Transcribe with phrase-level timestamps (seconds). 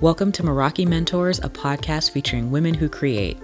[0.00, 3.36] Welcome to Meraki Mentors, a podcast featuring women who create.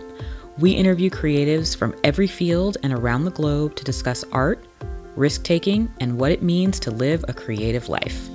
[0.57, 4.65] We interview creatives from every field and around the globe to discuss art,
[5.17, 8.31] risk taking, and what it means to live a creative life.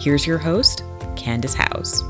[0.00, 0.82] Here's your host,
[1.14, 2.02] Candace House.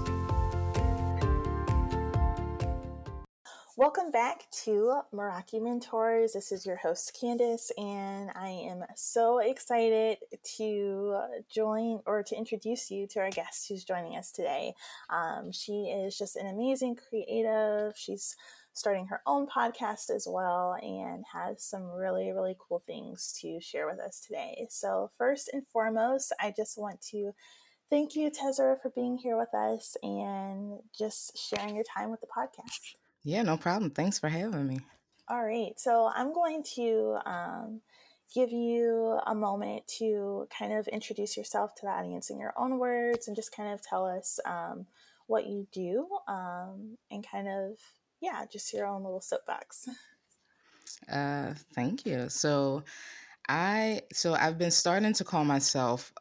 [4.69, 6.35] To Meraki Mentors.
[6.35, 10.19] This is your host, Candace, and I am so excited
[10.59, 11.21] to
[11.51, 14.75] join or to introduce you to our guest who's joining us today.
[15.09, 17.97] Um, she is just an amazing creative.
[17.97, 18.37] She's
[18.75, 23.87] starting her own podcast as well and has some really, really cool things to share
[23.87, 24.67] with us today.
[24.69, 27.33] So, first and foremost, I just want to
[27.89, 32.27] thank you, Tezra, for being here with us and just sharing your time with the
[32.27, 32.97] podcast.
[33.29, 33.91] Yeah, no problem.
[33.91, 34.81] Thanks for having me.
[35.29, 35.79] All right.
[35.79, 37.83] So I'm going to um,
[38.35, 42.79] give you a moment to kind of introduce yourself to the audience in your own
[42.79, 44.87] words and just kind of tell us um,
[45.27, 47.77] what you do um, and kind of,
[48.23, 49.89] yeah, just your own little soapbox.
[51.13, 52.29] Uh, thank you.
[52.29, 52.83] So
[53.49, 56.13] I so I've been starting to call myself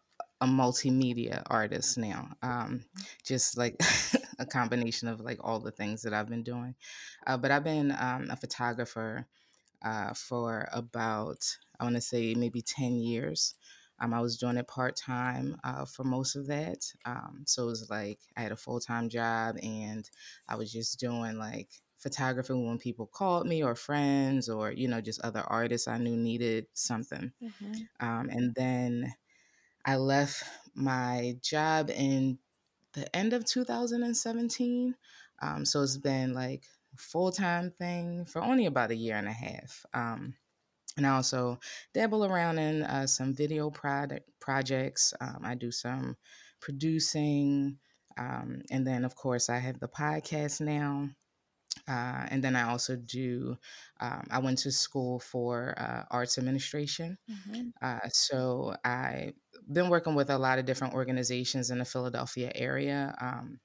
[0.41, 2.29] a multimedia artist now.
[2.41, 2.85] Um,
[3.23, 3.75] just like
[4.39, 6.75] a combination of like all the things that I've been doing.
[7.25, 9.25] Uh, but I've been um, a photographer
[9.83, 11.43] uh, for about,
[11.79, 13.55] I want to say maybe 10 years.
[13.99, 16.85] Um, I was doing it part time uh, for most of that.
[17.05, 20.07] Um, so it was like I had a full time job and
[20.47, 25.01] I was just doing like photography when people called me or friends or, you know,
[25.01, 27.31] just other artists I knew needed something.
[27.41, 28.07] Mm-hmm.
[28.07, 29.11] Um, and then
[29.87, 30.43] I left
[30.75, 32.37] my job in
[32.93, 34.93] the end of 2017.
[35.41, 36.63] Um, so it's been like
[36.97, 39.85] full time thing for only about a year and a half.
[39.93, 40.35] Um,
[40.97, 41.59] and I also
[41.93, 45.13] dabble around in uh, some video product projects.
[45.21, 46.17] Um, I do some
[46.59, 47.77] producing,
[48.17, 51.09] um, and then of course I have the podcast now.
[51.87, 53.57] Uh, and then I also do,
[53.99, 57.17] um, I went to school for uh, arts administration.
[57.29, 57.69] Mm-hmm.
[57.81, 59.33] Uh, so I've
[59.71, 63.59] been working with a lot of different organizations in the Philadelphia area um,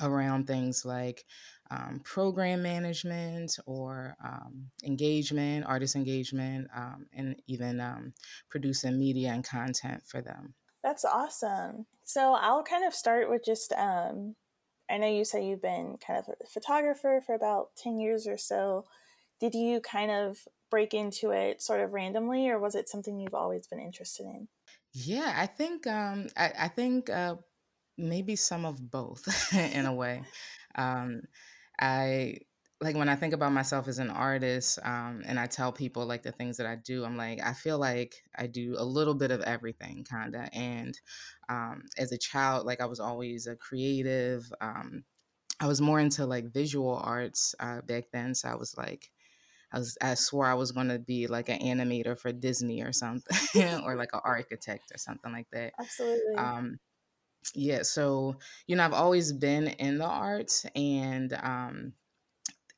[0.00, 1.24] around things like
[1.70, 8.12] um, program management or um, engagement, artist engagement, um, and even um,
[8.50, 10.54] producing media and content for them.
[10.82, 11.86] That's awesome.
[12.04, 13.72] So I'll kind of start with just
[14.90, 18.36] I know you say you've been kind of a photographer for about 10 years or
[18.36, 18.86] so.
[19.38, 20.38] Did you kind of
[20.70, 24.48] break into it sort of randomly, or was it something you've always been interested in?
[24.92, 27.36] Yeah, I think um, I, I think uh,
[27.98, 30.24] maybe some of both in a way.
[30.74, 31.22] Um,
[31.80, 32.38] I
[32.80, 36.22] like when I think about myself as an artist, um, and I tell people like
[36.22, 39.30] the things that I do, I'm like, I feel like I do a little bit
[39.30, 40.48] of everything, kinda.
[40.52, 40.98] And
[41.48, 44.52] um, as a child, like I was always a creative.
[44.60, 45.04] Um,
[45.60, 49.10] I was more into like visual arts uh, back then, so I was like,
[49.72, 52.92] I was I swore I was going to be like an animator for Disney or
[52.92, 53.36] something,
[53.84, 55.74] or like an architect or something like that.
[55.78, 56.36] Absolutely.
[56.38, 56.78] Um,
[57.54, 61.94] yeah, so you know, I've always been in the arts, and um,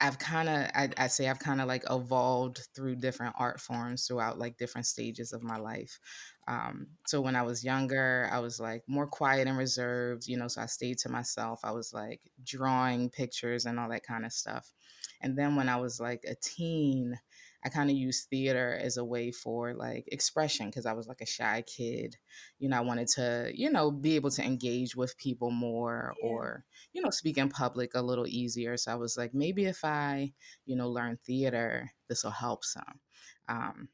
[0.02, 4.06] I've kind of, I, I say I've kind of like evolved through different art forms
[4.06, 6.00] throughout like different stages of my life.
[6.48, 10.48] Um, so when I was younger, I was like more quiet and reserved, you know,
[10.48, 11.60] so I stayed to myself.
[11.64, 14.74] I was like drawing pictures and all that kind of stuff.
[15.20, 17.18] And then when I was like a teen,
[17.64, 21.20] I kind of used theater as a way for like expression because I was like
[21.20, 22.16] a shy kid.
[22.58, 26.28] You know, I wanted to, you know, be able to engage with people more yeah.
[26.28, 28.76] or, you know, speak in public a little easier.
[28.76, 30.32] So I was like, maybe if I,
[30.66, 33.00] you know, learn theater, this will help some.
[33.48, 33.88] Um,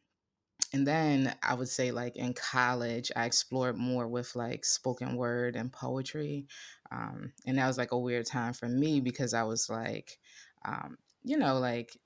[0.72, 5.56] and then I would say, like in college, I explored more with like spoken word
[5.56, 6.46] and poetry.
[6.90, 10.18] Um, and that was like a weird time for me because I was like,
[10.64, 11.96] um, you know, like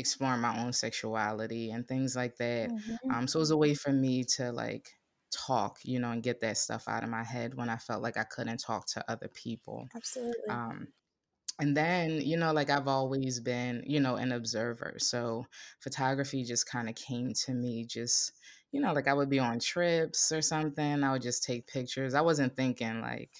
[0.00, 2.70] exploring my own sexuality and things like that.
[2.70, 3.10] Mm-hmm.
[3.14, 4.90] Um, so it was a way for me to like
[5.30, 8.16] talk, you know, and get that stuff out of my head when I felt like
[8.16, 9.86] I couldn't talk to other people.
[9.94, 10.48] Absolutely.
[10.48, 10.88] Um,
[11.60, 14.96] and then, you know, like I've always been, you know, an observer.
[14.98, 15.46] So
[15.80, 18.32] photography just kind of came to me just,
[18.72, 21.04] you know, like I would be on trips or something.
[21.04, 22.14] I would just take pictures.
[22.14, 23.30] I wasn't thinking like,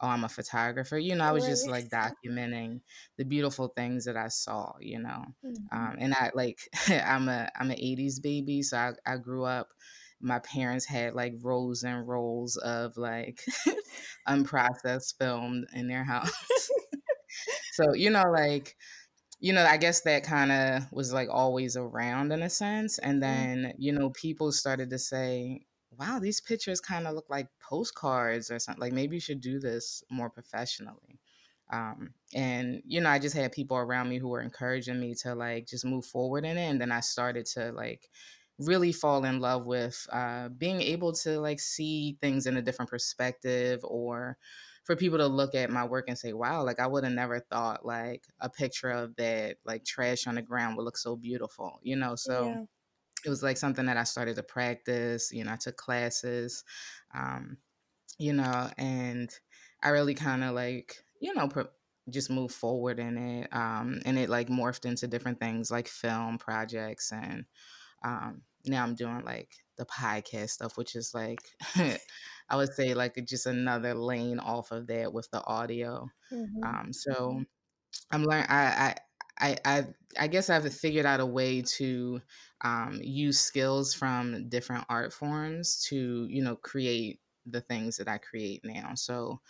[0.00, 0.98] oh, I'm a photographer.
[0.98, 2.80] You know, I was just like documenting
[3.18, 5.24] the beautiful things that I saw, you know.
[5.44, 5.78] Mm-hmm.
[5.78, 6.58] Um, and I like
[6.88, 9.68] I'm a I'm an 80s baby, so I, I grew up
[10.20, 13.42] my parents had like rows and rolls of like
[14.28, 16.30] unprocessed film in their house.
[17.72, 18.76] so, you know, like
[19.42, 22.98] you know, I guess that kind of was like always around in a sense.
[22.98, 23.62] And mm-hmm.
[23.62, 25.62] then, you know, people started to say,
[26.00, 28.80] wow, these pictures kind of look like postcards or something.
[28.80, 31.20] Like maybe you should do this more professionally.
[31.70, 35.34] Um, and you know, I just had people around me who were encouraging me to
[35.36, 36.62] like just move forward in it.
[36.68, 38.10] And then I started to like
[38.58, 42.90] really fall in love with uh, being able to like see things in a different
[42.90, 44.36] perspective or
[44.84, 47.38] for people to look at my work and say wow like i would have never
[47.40, 51.78] thought like a picture of that like trash on the ground would look so beautiful
[51.82, 52.64] you know so yeah.
[53.24, 56.64] It was like something that i started to practice you know i took classes
[57.14, 57.56] um,
[58.18, 59.30] you know and
[59.82, 61.68] i really kind of like you know pro-
[62.08, 66.38] just moved forward in it um, and it like morphed into different things like film
[66.38, 67.44] projects and
[68.02, 71.40] um, now I'm doing like the podcast stuff, which is like
[72.48, 76.08] I would say like just another lane off of that with the audio.
[76.32, 76.64] Mm-hmm.
[76.64, 77.42] Um, so
[78.10, 78.46] I'm learning.
[78.48, 78.96] I,
[79.40, 79.86] I I
[80.18, 82.20] I guess I've figured out a way to
[82.62, 88.18] um, use skills from different art forms to you know create the things that I
[88.18, 88.94] create now.
[88.94, 89.40] So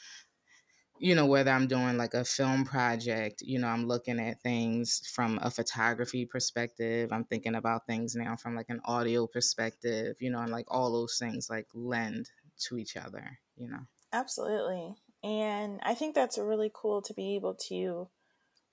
[0.99, 5.07] you know, whether I'm doing like a film project, you know, I'm looking at things
[5.15, 7.11] from a photography perspective.
[7.11, 10.93] I'm thinking about things now from like an audio perspective, you know, and like all
[10.93, 12.31] those things like lend
[12.67, 13.87] to each other, you know.
[14.13, 14.95] Absolutely.
[15.23, 18.09] And I think that's really cool to be able to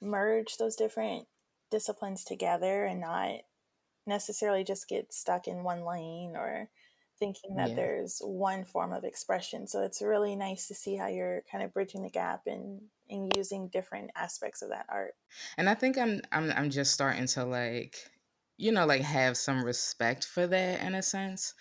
[0.01, 1.27] merge those different
[1.71, 3.31] disciplines together and not
[4.05, 6.69] necessarily just get stuck in one lane or
[7.19, 7.75] thinking that yeah.
[7.75, 9.67] there's one form of expression.
[9.67, 13.31] So it's really nice to see how you're kind of bridging the gap and and
[13.37, 15.13] using different aspects of that art.
[15.57, 17.97] And I think I'm I'm I'm just starting to like
[18.57, 21.53] you know like have some respect for that in a sense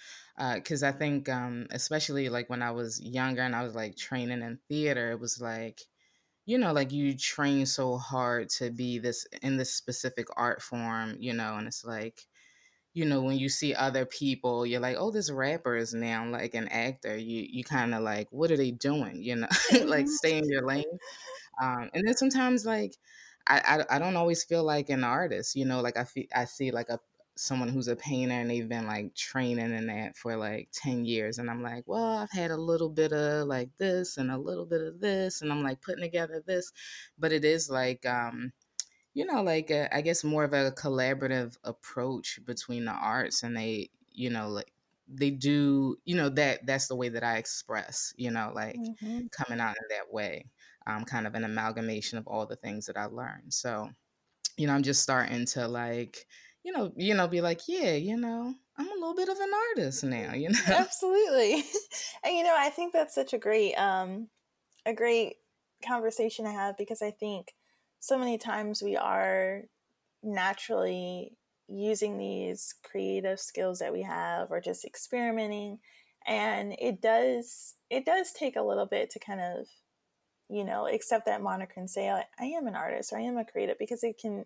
[0.54, 3.96] because uh, I think um, especially like when I was younger and I was like
[3.96, 5.80] training in theater, it was like
[6.46, 11.16] you know like you train so hard to be this in this specific art form,
[11.20, 12.26] you know, and it's like
[12.94, 16.54] you know, when you see other people, you're like, oh, this rapper is now like
[16.54, 17.16] an actor.
[17.16, 19.22] You you kind of like, what are they doing?
[19.22, 19.48] You know,
[19.84, 20.84] like stay in your lane.
[21.62, 22.96] Um, and then sometimes like,
[23.46, 25.56] I, I I don't always feel like an artist.
[25.56, 27.00] You know, like I feel I see like a
[27.36, 31.38] someone who's a painter and they've been like training in that for like 10 years
[31.38, 34.64] and i'm like well i've had a little bit of like this and a little
[34.64, 36.72] bit of this and i'm like putting together this
[37.18, 38.52] but it is like um
[39.16, 43.56] you know, like a, I guess more of a collaborative approach between the arts, and
[43.56, 44.70] they, you know, like
[45.08, 49.20] they do, you know, that that's the way that I express, you know, like mm-hmm.
[49.32, 50.44] coming out in that way,
[50.86, 53.54] um, kind of an amalgamation of all the things that I learned.
[53.54, 53.88] So,
[54.58, 56.26] you know, I'm just starting to like,
[56.66, 59.50] you know, you know, be like, yeah, you know, I'm a little bit of an
[59.70, 60.58] artist now, you know.
[60.66, 61.54] Absolutely.
[62.24, 64.26] and you know, I think that's such a great um
[64.84, 65.36] a great
[65.86, 67.54] conversation to have because I think
[68.00, 69.62] so many times we are
[70.24, 71.36] naturally
[71.68, 75.78] using these creative skills that we have or just experimenting
[76.26, 79.66] and it does it does take a little bit to kind of
[80.48, 83.36] you know accept that moniker and say I, I am an artist or i am
[83.36, 84.44] a creative because it can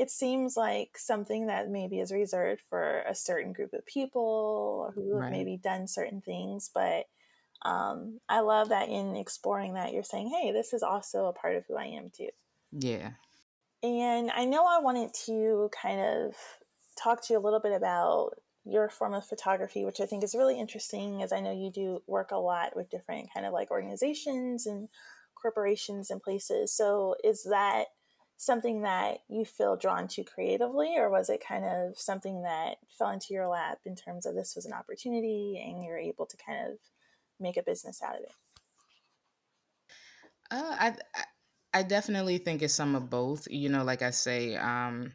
[0.00, 5.20] it seems like something that maybe is reserved for a certain group of people who
[5.20, 7.06] have maybe done certain things but
[7.62, 11.56] um, i love that in exploring that you're saying hey this is also a part
[11.56, 12.30] of who i am too
[12.72, 13.10] yeah.
[13.82, 16.34] And I know I wanted to kind of
[17.02, 18.32] talk to you a little bit about
[18.64, 22.02] your form of photography, which I think is really interesting, as I know you do
[22.06, 24.88] work a lot with different kind of like organizations and
[25.34, 26.72] corporations and places.
[26.72, 27.86] So, is that
[28.40, 33.10] something that you feel drawn to creatively, or was it kind of something that fell
[33.10, 36.72] into your lap in terms of this was an opportunity and you're able to kind
[36.72, 36.78] of
[37.38, 38.32] make a business out of it?
[40.50, 40.94] Uh, I,
[41.74, 43.46] I definitely think it's some of both.
[43.50, 45.12] You know, like I say, um,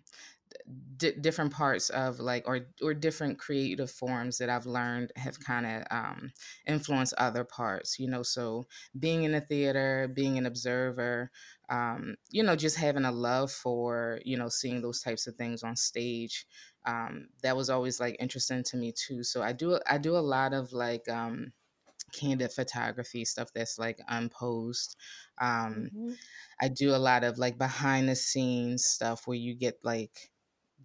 [0.98, 5.84] different parts of like or or different creative forms that I've learned have kind of
[5.92, 6.32] um,
[6.68, 8.00] influenced other parts.
[8.00, 8.66] You know, so
[8.98, 11.32] being in the theater, being an observer,
[11.70, 15.64] um, you know, just having a love for you know seeing those types of things
[15.64, 16.46] on stage.
[16.88, 19.24] Um, that was always like interesting to me too.
[19.24, 21.52] So I do I do a lot of like um,
[22.14, 24.96] candid photography stuff that's like unposed.
[25.40, 26.12] Um, mm-hmm.
[26.62, 30.32] I do a lot of like behind the scenes stuff where you get like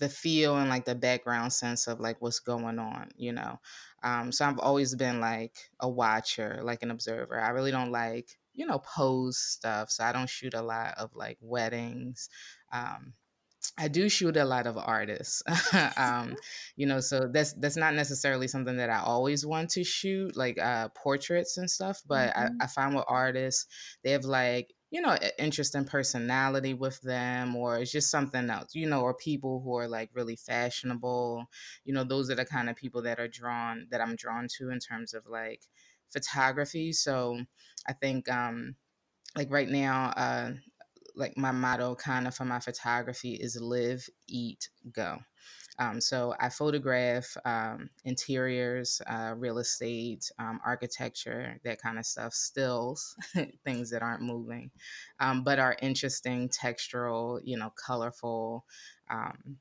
[0.01, 3.61] the feel and like the background sense of like what's going on, you know.
[4.03, 7.39] Um, so I've always been like a watcher, like an observer.
[7.39, 9.91] I really don't like, you know, pose stuff.
[9.91, 12.29] So I don't shoot a lot of like weddings.
[12.73, 13.13] Um,
[13.79, 15.43] I do shoot a lot of artists,
[15.97, 16.35] um,
[16.77, 20.59] you know, so that's that's not necessarily something that I always want to shoot, like
[20.59, 22.03] uh, portraits and stuff.
[22.07, 22.57] But mm-hmm.
[22.61, 23.67] I, I find with artists,
[24.03, 28.89] they have like you know interesting personality with them, or it's just something else, you
[28.89, 31.47] know, or people who are like really fashionable,
[31.85, 34.71] you know, those are the kind of people that are drawn that I'm drawn to
[34.71, 35.63] in terms of like
[36.13, 36.93] photography.
[36.93, 37.41] So
[37.89, 38.77] I think um,
[39.37, 40.13] like right now.
[40.17, 40.53] Uh,
[41.17, 45.19] like my motto kind of for my photography is live, eat, go.
[45.81, 52.35] Um, so I photograph um, interiors, uh, real estate, um, architecture, that kind of stuff,
[52.35, 53.17] stills,
[53.65, 54.71] things that aren't moving,
[55.21, 58.67] um, but are interesting, textural, you know, colorful.
[59.11, 59.57] Um,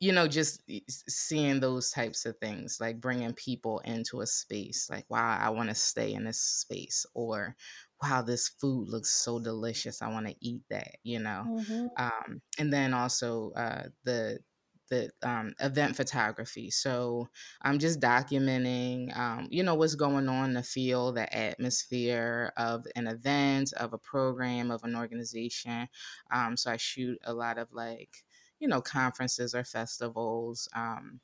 [0.00, 0.62] you know, just
[1.08, 5.68] seeing those types of things, like bringing people into a space, like, wow, I want
[5.68, 7.54] to stay in this space, or
[8.02, 10.02] wow, this food looks so delicious.
[10.02, 11.44] I want to eat that, you know.
[11.46, 11.86] Mm-hmm.
[11.96, 14.40] Um, and then also uh, the
[14.92, 16.70] the um, event photography.
[16.70, 17.28] So
[17.62, 23.06] I'm just documenting, um, you know, what's going on the field, the atmosphere of an
[23.06, 25.88] event, of a program, of an organization.
[26.30, 28.24] Um, so I shoot a lot of like,
[28.60, 31.20] you know, conferences or festivals, um,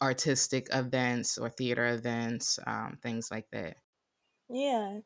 [0.00, 3.76] artistic events or theater events, um, things like that.
[4.48, 5.00] Yeah.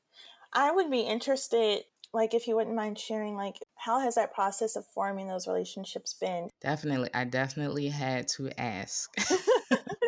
[0.52, 4.76] I would be interested, like, if you wouldn't mind sharing, like, how has that process
[4.76, 6.50] of forming those relationships been?
[6.60, 7.10] Definitely.
[7.14, 9.10] I definitely had to ask.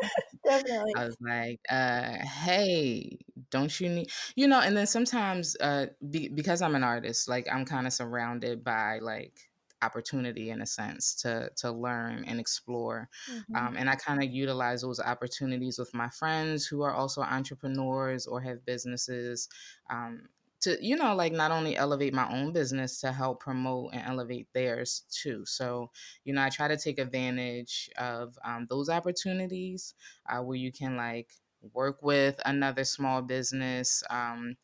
[0.45, 0.95] Definitely.
[0.97, 3.19] I was like, uh, hey,
[3.51, 7.47] don't you need, you know, and then sometimes, uh, be, because I'm an artist, like
[7.53, 9.51] I'm kind of surrounded by like
[9.83, 13.55] opportunity in a sense to to learn and explore Mm-hmm.
[13.55, 18.27] um, and i kind of utilize those opportunities with my friends who are also entrepreneurs
[18.27, 19.49] or have businesses
[19.89, 20.29] um,
[20.61, 24.49] to you know like not only elevate my own business to help promote and elevate
[24.53, 25.45] theirs too.
[25.47, 25.91] So
[26.25, 29.95] you know i try to take advantage of um, those opportunities
[30.29, 31.35] uh, where you can like
[31.75, 34.57] work with another small business um,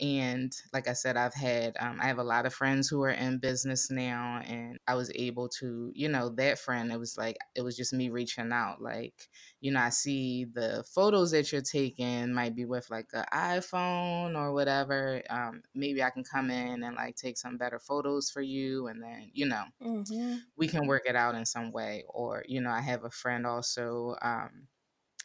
[0.00, 3.10] and like i said i've had um, i have a lot of friends who are
[3.10, 7.36] in business now and i was able to you know that friend it was like
[7.54, 9.28] it was just me reaching out like
[9.60, 14.36] you know i see the photos that you're taking might be with like an iphone
[14.36, 18.40] or whatever um, maybe i can come in and like take some better photos for
[18.42, 20.40] you and then you know Mm-hmm.
[20.56, 23.46] we can work it out in some way or you know i have a friend
[23.46, 24.68] also um,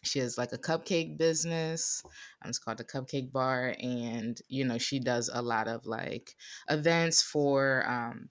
[0.06, 2.02] she has like a cupcake business
[2.44, 6.36] um, it's called the cupcake bar and you know she does a lot of like
[6.70, 8.30] events for um,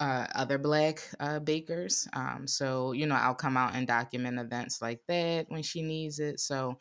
[0.00, 4.82] uh, other black uh, bakers um, so you know i'll come out and document events
[4.82, 6.76] like that when she needs it so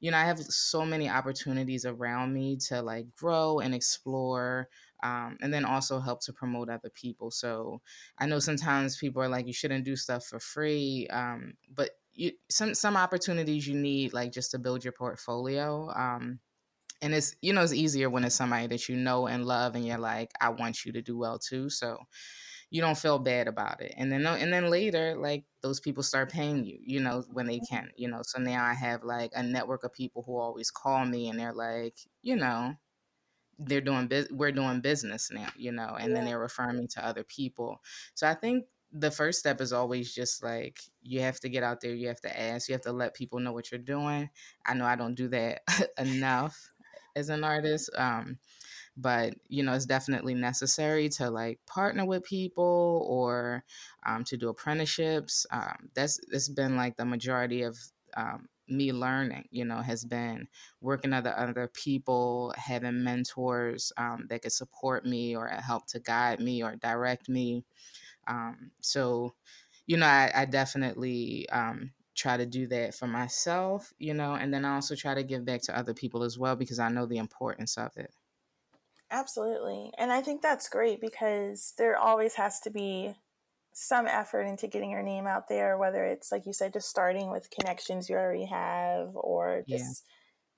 [0.00, 4.68] you know i have so many opportunities around me to like grow and explore
[5.02, 7.80] um, and then also help to promote other people so
[8.18, 12.32] i know sometimes people are like you shouldn't do stuff for free um, but you,
[12.50, 16.40] some some opportunities you need like just to build your portfolio um,
[17.00, 19.86] and it's you know it's easier when it's somebody that you know and love and
[19.86, 21.98] you're like i want you to do well too so
[22.70, 26.30] you don't feel bad about it and then and then later like those people start
[26.30, 29.42] paying you you know when they can you know so now i have like a
[29.42, 32.74] network of people who always call me and they're like you know
[33.58, 37.04] they're doing biz- we're doing business now you know and then they're referring me to
[37.04, 37.80] other people
[38.14, 41.80] so i think the first step is always just like you have to get out
[41.80, 44.30] there you have to ask you have to let people know what you're doing.
[44.66, 45.62] I know i don't do that
[45.98, 46.70] enough
[47.16, 48.38] as an artist um
[48.96, 53.64] but you know it's definitely necessary to like partner with people or
[54.06, 57.76] um, to do apprenticeships um, that's it's been like the majority of
[58.16, 60.48] um, me learning you know has been
[60.80, 66.40] working with other people having mentors um, that could support me or help to guide
[66.40, 67.64] me or direct me
[68.28, 69.34] um, so
[69.86, 74.52] you know i, I definitely um, try to do that for myself you know and
[74.52, 77.06] then i also try to give back to other people as well because i know
[77.06, 78.14] the importance of it
[79.10, 79.92] Absolutely.
[79.96, 83.14] And I think that's great because there always has to be
[83.72, 87.30] some effort into getting your name out there, whether it's like you said, just starting
[87.30, 89.68] with connections you already have or Yeah.
[89.68, 90.06] just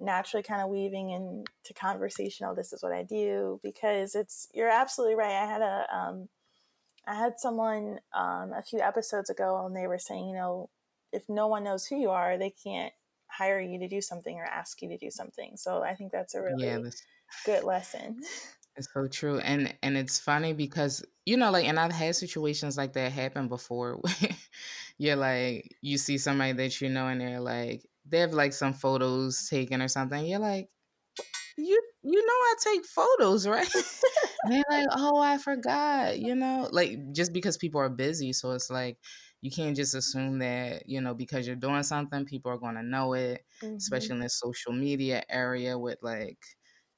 [0.00, 2.46] naturally kind of weaving into conversation.
[2.46, 3.60] Oh, this is what I do.
[3.62, 5.32] Because it's you're absolutely right.
[5.42, 6.28] I had a um
[7.06, 10.70] I had someone um a few episodes ago and they were saying, you know,
[11.12, 12.92] if no one knows who you are, they can't
[13.28, 15.56] hire you to do something or ask you to do something.
[15.56, 17.02] So I think that's a really yeah that's
[17.44, 18.20] good lesson.
[18.76, 19.38] It's so true.
[19.40, 23.48] And and it's funny because you know, like and I've had situations like that happen
[23.48, 24.30] before where
[24.98, 28.72] you're like you see somebody that you know and they're like they have like some
[28.72, 30.24] photos taken or something.
[30.24, 30.70] You're like,
[31.56, 33.68] you you know I take photos, right?
[34.42, 38.32] And they're like, oh, I forgot, you know, like just because people are busy.
[38.32, 38.98] So it's like
[39.42, 42.82] you can't just assume that, you know, because you're doing something, people are going to
[42.82, 43.80] know it, Mhm.
[43.80, 46.38] especially in this social media area with like,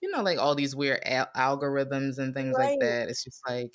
[0.01, 2.59] you know, like all these weird al- algorithms and things Right.
[2.59, 3.09] like that.
[3.09, 3.75] It's just like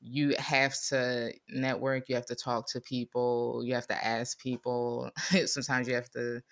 [0.00, 5.10] you have to network, you have to talk to people, you have to ask people.
[5.46, 6.42] Sometimes you have to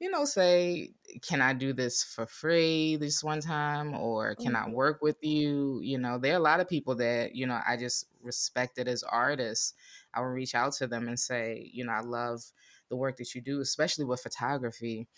[0.00, 4.68] you know, say, can I do this for free this one time or can I
[4.68, 4.70] Mhm.
[4.70, 5.80] work with you?
[5.80, 9.02] You know, there are a lot of people that, you know, I just respected as
[9.02, 9.74] artists.
[10.14, 12.52] I would reach out to them and say, you know, I love
[12.88, 15.08] the work that you do, especially with photography,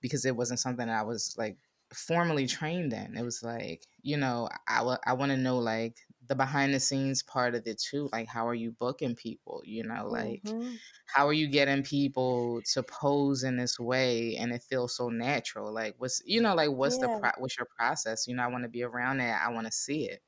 [0.00, 1.58] because it wasn't something that I was like
[1.92, 3.16] formally trained in.
[3.16, 5.98] It was like, you know, I, w- I want to know like
[6.30, 8.08] the behind the scenes part of it too.
[8.12, 9.62] Like, how are you booking people?
[9.66, 10.80] You know, like, Mhm.
[11.06, 15.72] how are you getting people to pose in this way and it feels so natural?
[15.72, 18.28] Like, what's, you know, like, what's the, pro- what's your process?
[18.28, 19.42] You know, I want to be around that.
[19.46, 20.22] I want to see it.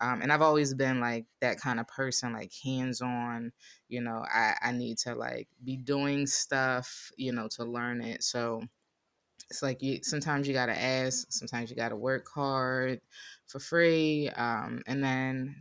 [0.00, 3.52] Um, and I've always been like that kind of person, like hands on.
[3.88, 8.22] You know, I, I need to like be doing stuff, you know, to learn it.
[8.22, 8.62] So,
[9.52, 13.02] it's like you sometimes you gotta ask, sometimes you gotta work hard
[13.46, 15.54] for free, um, and then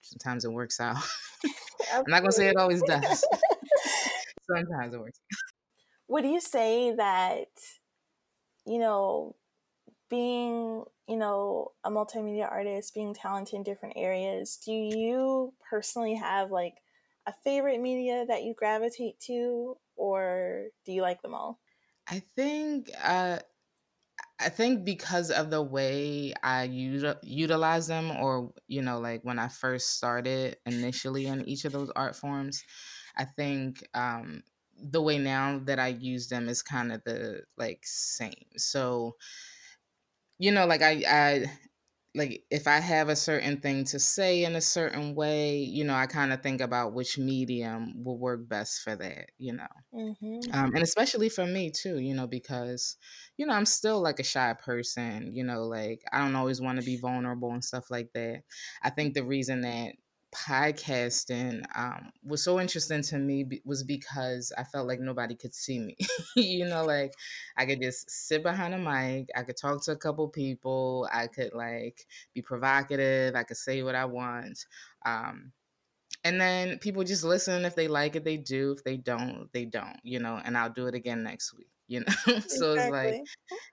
[0.00, 0.96] sometimes it works out.
[1.92, 3.22] I'm not gonna say it always does.
[4.50, 5.20] sometimes it works.
[6.08, 7.48] Would you say that,
[8.64, 9.36] you know,
[10.08, 16.50] being, you know, a multimedia artist, being talented in different areas, do you personally have
[16.50, 16.76] like
[17.26, 21.58] a favorite media that you gravitate to or do you like them all?
[22.06, 23.38] I think uh,
[24.40, 29.38] I think because of the way I util- utilize them, or you know, like when
[29.38, 32.62] I first started initially in each of those art forms,
[33.16, 34.42] I think um,
[34.76, 38.50] the way now that I use them is kind of the like same.
[38.56, 39.16] So
[40.38, 41.58] you know, like I I
[42.14, 45.94] like if I have a certain thing to say in a certain way, you know,
[45.94, 49.30] I kind of think about which medium will work best for that.
[49.38, 50.52] You know Mm-hmm.
[50.52, 52.96] um, and especially for me too you know because
[53.36, 56.76] you know i'm still like a shy person you know like i don't always want
[56.76, 58.42] to be vulnerable and stuff like that
[58.82, 59.94] i think the reason that
[60.34, 65.54] podcasting um, was so interesting to me be- was because i felt like nobody could
[65.54, 65.96] see me.
[66.36, 67.14] You know like
[67.56, 71.26] i could just sit behind a mic i could talk to a couple people i
[71.28, 74.66] could like be provocative i could say what i want
[75.06, 75.52] um,
[76.24, 79.64] and then people just listen if they like it they do if they don't they
[79.64, 82.40] don't you know and i'll do it again next week you know?
[82.46, 83.20] So it's like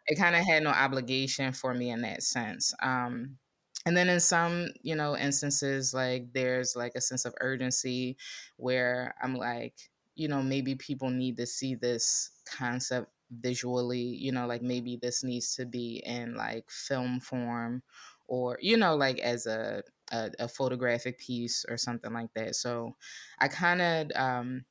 [0.08, 3.38] it kind of had no obligation for me in that sense um
[3.86, 8.18] and then in some you know instances like there's like a sense of urgency
[8.58, 14.46] where i'm like you know maybe people need to see this concept visually you know
[14.46, 17.82] like maybe this needs to be in like film form
[18.28, 22.54] or you know like as a a, a photographic piece or something like that.
[22.56, 22.98] So
[23.40, 24.66] i kind of um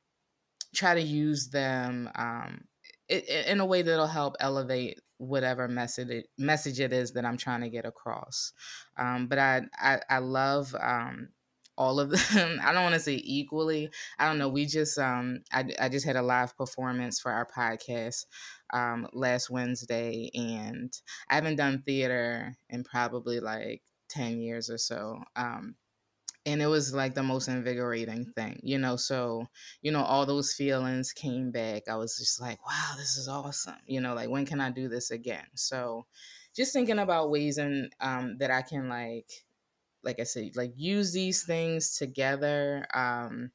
[0.74, 2.68] try to use them um,
[3.10, 7.60] in a way that'll help elevate whatever message it, message it is that I'm trying
[7.60, 8.52] to get across.
[8.96, 11.28] Um, but I, I I love um,
[11.76, 12.60] all of them.
[12.62, 13.90] I don't want to say equally.
[14.18, 14.48] I don't know.
[14.48, 18.26] We just um, I I just had a live performance for our podcast
[18.72, 20.92] um, last Wednesday, and
[21.28, 25.20] I haven't done theater in probably like ten years or so.
[25.36, 25.74] Um,
[26.46, 29.46] and it was like the most invigorating thing you know so
[29.82, 33.76] you know all those feelings came back i was just like wow this is awesome
[33.86, 36.06] you know like when can i do this again so
[36.54, 39.30] just thinking about ways and um that i can like
[40.02, 43.52] like i said like use these things together um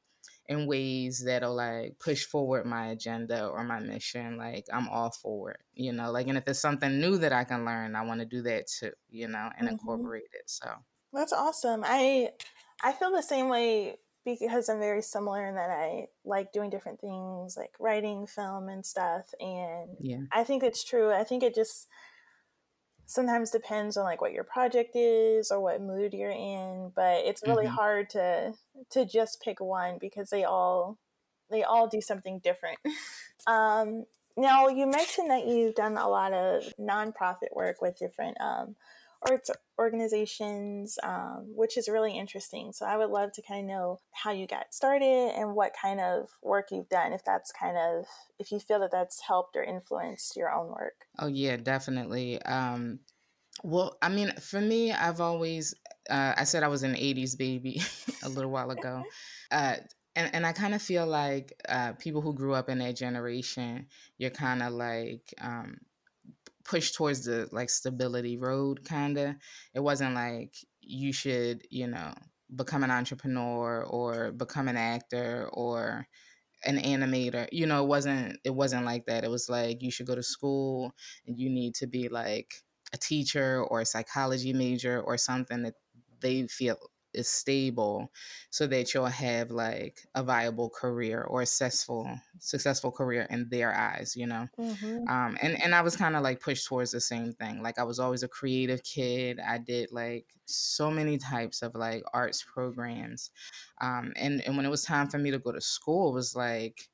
[0.47, 5.51] in ways that'll like push forward my agenda or my mission like i'm all for
[5.51, 8.19] it you know like and if it's something new that i can learn i want
[8.19, 9.67] to do that too you know and Mhm.
[9.67, 10.75] incorporate it so
[11.13, 11.83] That's awesome.
[11.85, 12.33] I
[12.83, 16.99] I feel the same way because I'm very similar in that I like doing different
[16.99, 21.11] things like writing, film and stuff and yeah I think it's true.
[21.13, 21.87] I think it just
[23.05, 27.43] sometimes depends on like what your project is or what mood you're in, but it's
[27.43, 28.53] really hmm hard to
[28.91, 30.97] to just pick one because they all
[31.51, 32.79] they all do something different.
[33.47, 34.05] um
[34.37, 38.75] now you mentioned that you've done a lot of nonprofit work with different um
[39.21, 39.49] arts
[39.79, 42.71] organizations, um, which is really interesting.
[42.71, 45.99] So I would love to kind of know how you got started and what kind
[45.99, 48.05] of work you've done, if that's kind of
[48.39, 51.05] if you feel that that's helped or influenced your own work.
[51.19, 52.41] Oh yeah, definitely.
[52.43, 52.99] Um,
[53.63, 55.73] well, I mean, for me, I've always
[56.09, 57.81] uh, I said I was an '80s baby
[58.23, 59.03] a little while ago,
[59.51, 59.75] uh,
[60.15, 63.87] and and I kind of feel like uh, people who grew up in that generation,
[64.17, 65.77] you're kind of like um,
[66.65, 69.35] pushed towards the like stability road, kind of.
[69.73, 72.13] It wasn't like you should, you know,
[72.55, 76.07] become an entrepreneur or become an actor or
[76.65, 80.07] an animator you know it wasn't it wasn't like that it was like you should
[80.07, 80.91] go to school
[81.27, 82.53] and you need to be like
[82.93, 85.75] a teacher or a psychology major or something that
[86.21, 86.77] they feel
[87.15, 88.11] is stable
[88.49, 93.73] so that you'll have like a viable career or a successful successful career in their
[93.73, 95.07] eyes you know mm-hmm.
[95.07, 97.83] um, and and i was kind of like pushed towards the same thing like i
[97.83, 103.31] was always a creative kid i did like so many types of like arts programs
[103.81, 106.35] um, and and when it was time for me to go to school it was
[106.35, 106.89] like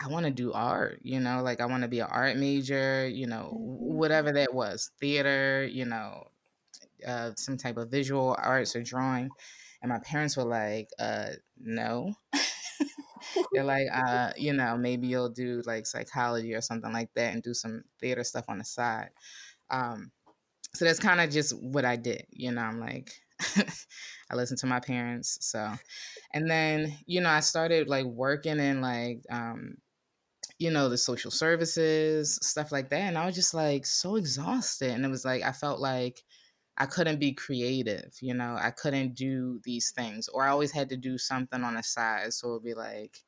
[0.00, 3.08] I want to do art, you know, like I want to be an art major,
[3.08, 3.96] you know, mm-hmm.
[3.96, 6.28] whatever that was, theater, you know,
[7.06, 9.30] uh, some type of visual arts or drawing.
[9.82, 12.14] And my parents were like, uh, no.
[13.52, 17.42] They're like, uh, you know, maybe you'll do like psychology or something like that and
[17.42, 19.10] do some theater stuff on the side.
[19.70, 20.10] Um,
[20.74, 22.26] so that's kind of just what I did.
[22.30, 23.12] You know, I'm like,
[24.30, 25.38] I listened to my parents.
[25.40, 25.72] So,
[26.34, 29.76] and then, you know, I started like working in like, um,
[30.58, 33.00] you know, the social services, stuff like that.
[33.00, 34.90] And I was just like so exhausted.
[34.90, 36.22] And it was like, I felt like,
[36.80, 40.88] I couldn't be creative, you know, I couldn't do these things, or I always had
[40.90, 42.32] to do something on the side.
[42.32, 43.18] So it'd be like,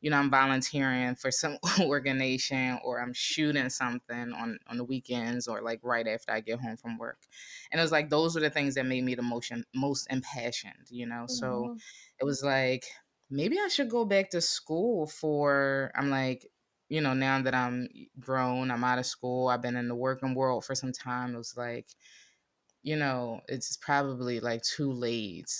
[0.00, 5.48] you know, I'm volunteering for some organization, or I'm shooting something on on the weekends,
[5.48, 7.18] or like right after I get home from work.
[7.72, 10.86] And it was like those were the things that made me the most most impassioned,
[10.88, 11.24] you know.
[11.24, 11.34] Mm-hmm.
[11.34, 11.76] So
[12.20, 12.84] it was like
[13.28, 15.90] maybe I should go back to school for.
[15.96, 16.46] I'm like,
[16.88, 17.88] you know, now that I'm
[18.20, 21.34] grown, I'm out of school, I've been in the working world for some time.
[21.34, 21.88] It was like
[22.82, 25.50] you know, it's probably like too late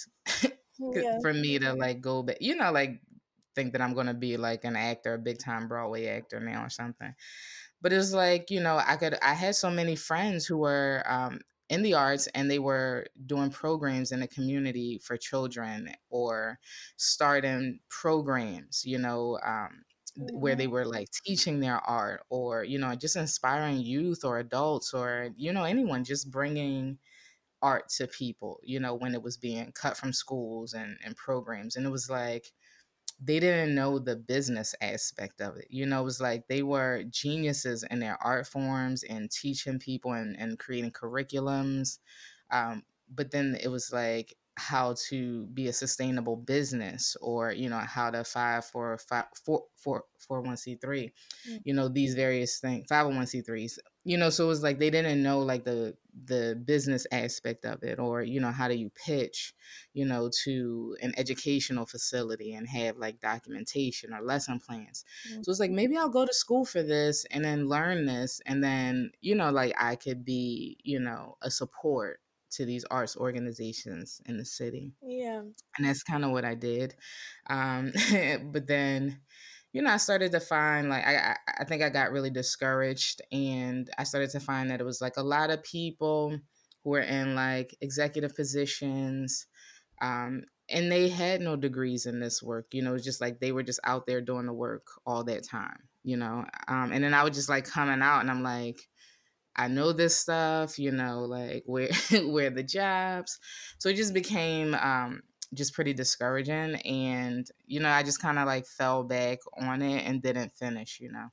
[0.42, 1.18] yeah.
[1.20, 3.00] for me to like go back, you know, like
[3.54, 6.64] think that I'm going to be like an actor, a big time Broadway actor now
[6.64, 7.14] or something.
[7.83, 11.40] But it's like, you know, I could, I had so many friends who were um,
[11.68, 16.59] in the arts and they were doing programs in the community for children or
[16.96, 19.85] starting programs, you know, um,
[20.33, 20.72] where they mm-hmm.
[20.72, 25.52] were like teaching their art or you know just inspiring youth or adults or you
[25.52, 26.98] know anyone just bringing
[27.62, 31.77] art to people, you know, when it was being cut from schools and, and programs.
[31.77, 32.53] And it was like,
[33.23, 35.66] they didn't know the business aspect of it.
[35.68, 40.12] You know, it was like they were geniuses in their art forms and teaching people
[40.12, 41.99] and, and creating curriculums.
[42.51, 42.83] Um,
[43.14, 48.10] but then it was like how to be a sustainable business or you know how
[48.10, 51.12] to file for five four four four one c three,
[51.48, 51.60] mm.
[51.64, 53.78] you know these various things five hundred oh one c threes.
[54.04, 57.82] You know, so it was like they didn't know like the the business aspect of
[57.82, 59.54] it or you know how do you pitch
[59.94, 65.42] you know to an educational facility and have like documentation or lesson plans mm-hmm.
[65.42, 68.62] so it's like maybe i'll go to school for this and then learn this and
[68.62, 74.20] then you know like i could be you know a support to these arts organizations
[74.26, 74.92] in the city.
[75.02, 75.40] Yeah.
[75.40, 76.94] And that's kind of what i did
[77.48, 77.92] um
[78.52, 79.20] but then
[79.72, 83.88] you know, I started to find like I I think I got really discouraged and
[83.98, 86.36] I started to find that it was like a lot of people
[86.82, 89.46] who were in like executive positions
[90.02, 93.62] um and they had no degrees in this work you know just like they were
[93.62, 97.22] just out there doing the work all that time you know um and then i
[97.22, 98.80] was just like coming out and i'm like
[99.61, 101.90] i know this stuff you know like where
[102.25, 103.38] where the jobs
[103.79, 108.46] so it just became um just pretty discouraging and you know i just kind of
[108.46, 111.29] like fell back on it and didn't finish you know.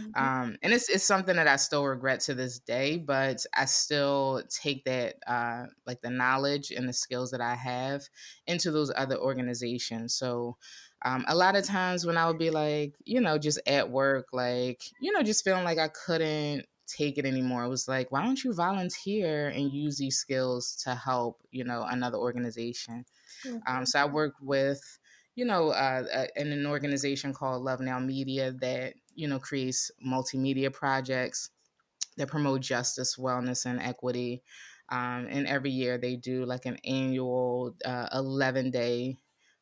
[0.00, 0.24] Mm-hmm.
[0.24, 4.42] um and it's it's something that i still regret to this day but i still
[4.48, 8.02] take that uh like the knowledge and the skills that i have
[8.46, 10.14] into those other organizations.
[10.14, 10.56] So
[11.04, 14.28] um, a lot of times when I would be like, you know, just at work,
[14.32, 16.64] like, you know, just feeling like I couldn't
[16.96, 17.64] take it anymore.
[17.64, 21.84] It was like, why don't you volunteer and use these skills to help, you know,
[21.88, 23.04] another organization?
[23.46, 23.58] Mm-hmm.
[23.66, 24.98] Um, so I worked with,
[25.34, 29.90] you know, uh, uh, in an organization called Love Now Media that, you know, creates
[30.04, 31.50] multimedia projects
[32.16, 34.42] that promote justice, wellness, and equity.
[34.88, 39.18] Um, and every year they do like an annual uh, 11 day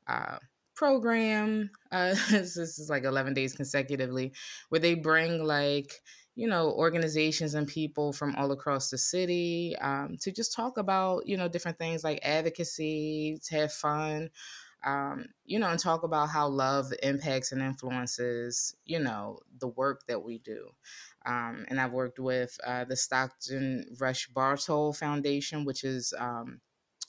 [0.07, 0.39] uh,
[0.75, 1.71] program.
[1.93, 4.33] Uh, this is like 11 days consecutively,
[4.71, 5.93] where they bring like
[6.35, 11.27] you know, organizations and people from all across the city um, to just talk about,
[11.27, 14.31] you know, different things like advocacy, to have fun,
[14.85, 20.03] um, you know, and talk about how love impacts and influences, you know, the work
[20.09, 20.69] that we do.
[21.27, 26.61] Um, and I've worked with uh, the Stockton Rush Bartol Foundation, which is um,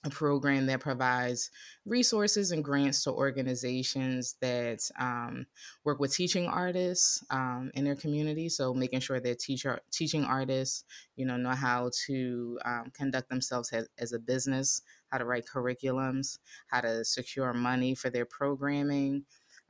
[0.03, 1.51] a program that provides
[1.85, 5.45] resources and grants to organizations that um,
[5.83, 8.49] work with teaching artists um, in their community.
[8.49, 10.85] So making sure that teacher teaching artists,
[11.15, 15.45] you know, know how to um, conduct themselves as, as a business, how to write
[15.45, 19.23] curriculums, how to secure money for their programming,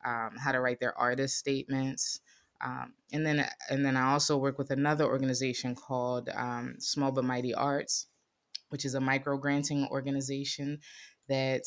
[0.06, 2.22] um, how to write their artist statements.
[2.64, 7.26] Um, and then, and then I also work with another organization called um, Small but
[7.26, 8.08] Mighty Arts,
[8.72, 10.80] which is a micro granting organization
[11.30, 11.64] that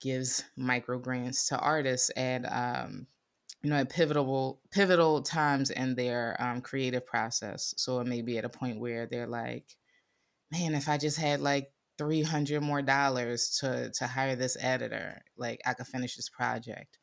[0.00, 3.06] gives micro grants to artists at um,
[3.62, 7.72] you know at pivotal pivotal times in their um, creative process.
[7.76, 9.64] So it may be at a point where they're like,
[10.52, 15.60] man, if I just had like 300 more dollars to to hire this editor like
[15.64, 16.98] i could finish this project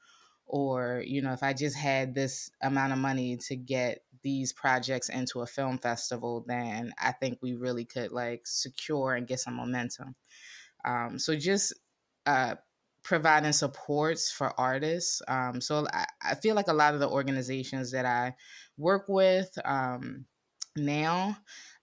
[0.46, 5.10] or you know if i just had this amount of money to get these projects
[5.10, 9.56] into a film festival then i think we really could like secure and get some
[9.56, 10.16] momentum.
[10.84, 11.76] Um, so just
[12.26, 12.56] uh,
[13.04, 17.92] providing supports for artists um, so I, I, feel like a lot of the organizations
[17.92, 18.36] that i
[18.78, 20.26] work with um,
[20.76, 21.38] now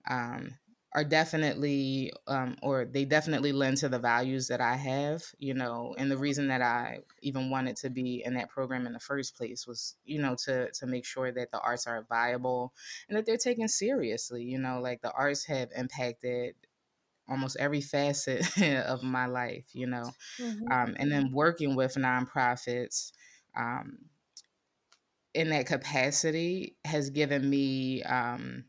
[0.08, 0.54] um,
[0.94, 5.94] are definitely um, or they definitely lend to the values that i have you know
[5.98, 9.36] and the reason that i even wanted to be in that program in the first
[9.36, 12.72] place was you know to to make sure that the arts are viable
[13.08, 16.54] and that they're taken seriously you know like the arts have impacted
[17.28, 20.72] almost every facet of my life you know mm-hmm.
[20.72, 23.12] um, and then working with nonprofits
[23.54, 23.98] um,
[25.34, 28.64] in that capacity has given me um,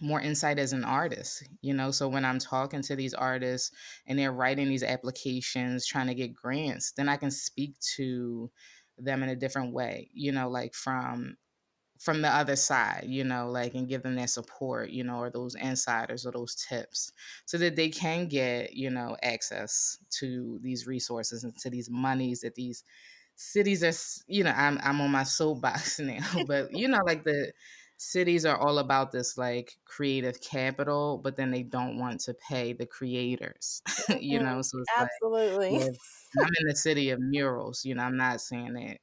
[0.00, 1.90] more insight as an artist you know?
[1.90, 3.72] So when i'm talking to these artists
[4.06, 8.50] and they're writing these applications trying to get grants then i can speak to
[8.98, 11.36] them in a different way you know like from
[11.98, 15.30] from the other side you know like and give them that support you know or
[15.30, 17.12] those insiders or those tips
[17.44, 22.40] so that they can get you know access to these resources and to these monies
[22.40, 22.84] that these
[23.36, 23.92] cities are
[24.32, 27.52] you know i'm, I'm on my soapbox now but you know like the
[28.00, 32.72] cities are all about this like creative capital, but then they don't want to pay
[32.72, 33.82] the creators,
[34.18, 34.46] you mm-hmm.
[34.46, 34.62] know.
[34.62, 35.78] So it's absolutely.
[35.78, 35.96] Like,
[36.40, 38.02] I'm in the city of murals, you know.
[38.02, 38.98] I'm not saying that.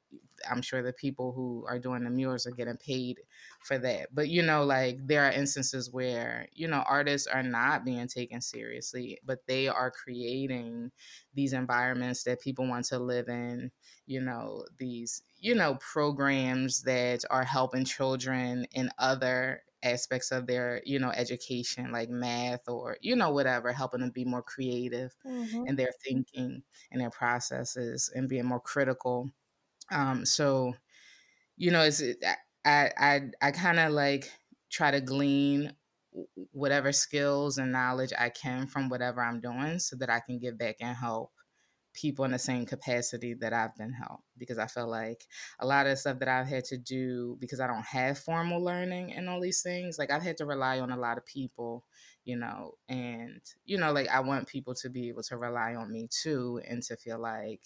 [0.50, 3.20] I'm sure the people who are doing the murals are getting paid
[3.60, 7.84] for that, but you know, like there are instances where you know artists are not
[7.84, 10.90] being taken seriously, but they are creating
[11.34, 13.70] these environments that people want to live in.
[14.06, 20.82] You know, these you know, programs that are helping children in other aspects of their,
[20.84, 25.66] you know, education, like math or, you know, whatever, helping them be more creative mm-hmm.
[25.66, 29.30] in their thinking and their processes and being more critical.
[29.90, 30.74] Um, so,
[31.56, 32.02] you know, it's
[32.64, 34.32] I I I kind of like
[34.70, 35.76] try to glean
[36.52, 40.58] whatever skills and knowledge I can from whatever I'm doing so that I can give
[40.58, 41.32] back and help
[41.94, 45.26] people in the same capacity that I've been helped because I feel like
[45.58, 49.12] a lot of stuff that I've had to do because I don't have formal learning
[49.12, 51.84] and all these things, like I've had to rely on a lot of people,
[52.24, 55.90] you know, and you know, like I want people to be able to rely on
[55.92, 57.64] me too and to feel like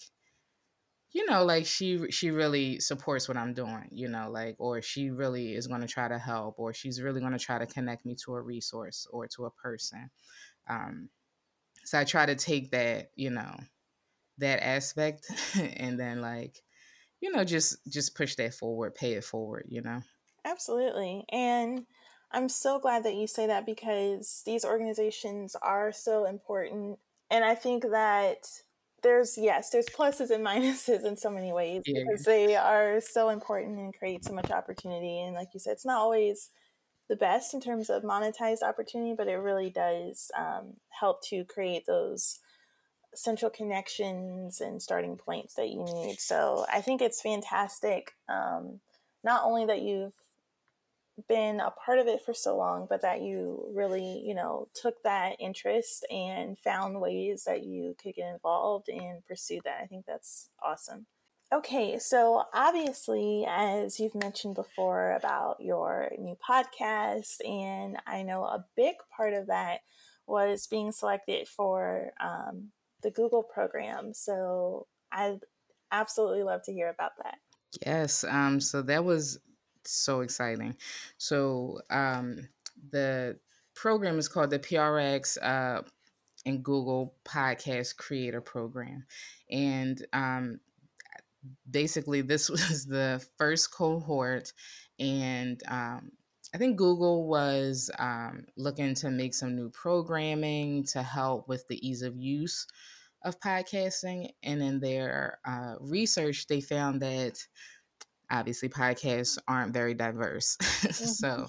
[1.13, 5.11] you know like she she really supports what i'm doing you know like or she
[5.11, 8.05] really is going to try to help or she's really going to try to connect
[8.05, 10.09] me to a resource or to a person
[10.67, 11.07] um
[11.85, 13.55] so i try to take that you know
[14.39, 15.27] that aspect
[15.77, 16.61] and then like
[17.21, 20.01] you know just just push that forward pay it forward you know?
[20.45, 21.85] Absolutely and
[22.31, 26.97] i'm so glad that you say that because these organizations are so important
[27.29, 28.45] and i think that
[29.03, 32.03] there's yes there's pluses and minuses in so many ways yeah.
[32.03, 35.85] because they are so important and create so much opportunity and like you said it's
[35.85, 36.49] not always
[37.09, 41.85] the best in terms of monetized opportunity but it really does um, help to create
[41.85, 42.39] those
[43.15, 46.19] central connections and starting points that you need.
[46.19, 48.13] So I think it's fantastic.
[48.29, 48.79] Um,
[49.23, 50.13] not only that you've
[51.27, 55.01] been a part of it for so long, but that you really, you know, took
[55.03, 59.79] that interest and found ways that you could get involved and pursue that.
[59.81, 61.05] I think that's awesome.
[61.53, 68.65] Okay, so obviously, as you've mentioned before about your new podcast, and I know a
[68.75, 69.81] big part of that
[70.25, 72.71] was being selected for um,
[73.03, 74.15] the Google program.
[74.15, 75.41] So I'd
[75.91, 77.35] absolutely love to hear about that.
[77.85, 78.23] Yes.
[78.23, 79.39] Um, so that was
[79.91, 80.75] so exciting.
[81.17, 82.47] So um,
[82.91, 83.37] the
[83.75, 85.81] program is called the PRX uh,
[86.45, 89.05] and Google Podcast Creator Program.
[89.49, 90.59] And um,
[91.69, 94.53] basically, this was the first cohort.
[94.99, 96.11] And um,
[96.53, 101.87] I think Google was um, looking to make some new programming to help with the
[101.87, 102.67] ease of use
[103.23, 104.29] of podcasting.
[104.43, 107.43] And in their uh, research, they found that
[108.33, 110.57] obviously podcasts aren't very diverse.
[110.83, 111.05] Mm-hmm.
[111.05, 111.47] so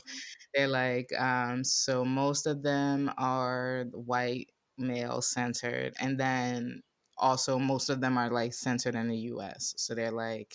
[0.55, 5.93] they're like, um, so most of them are white, male centered.
[6.01, 6.83] And then
[7.19, 9.75] also most of them are like centered in the US.
[9.77, 10.55] So they're like,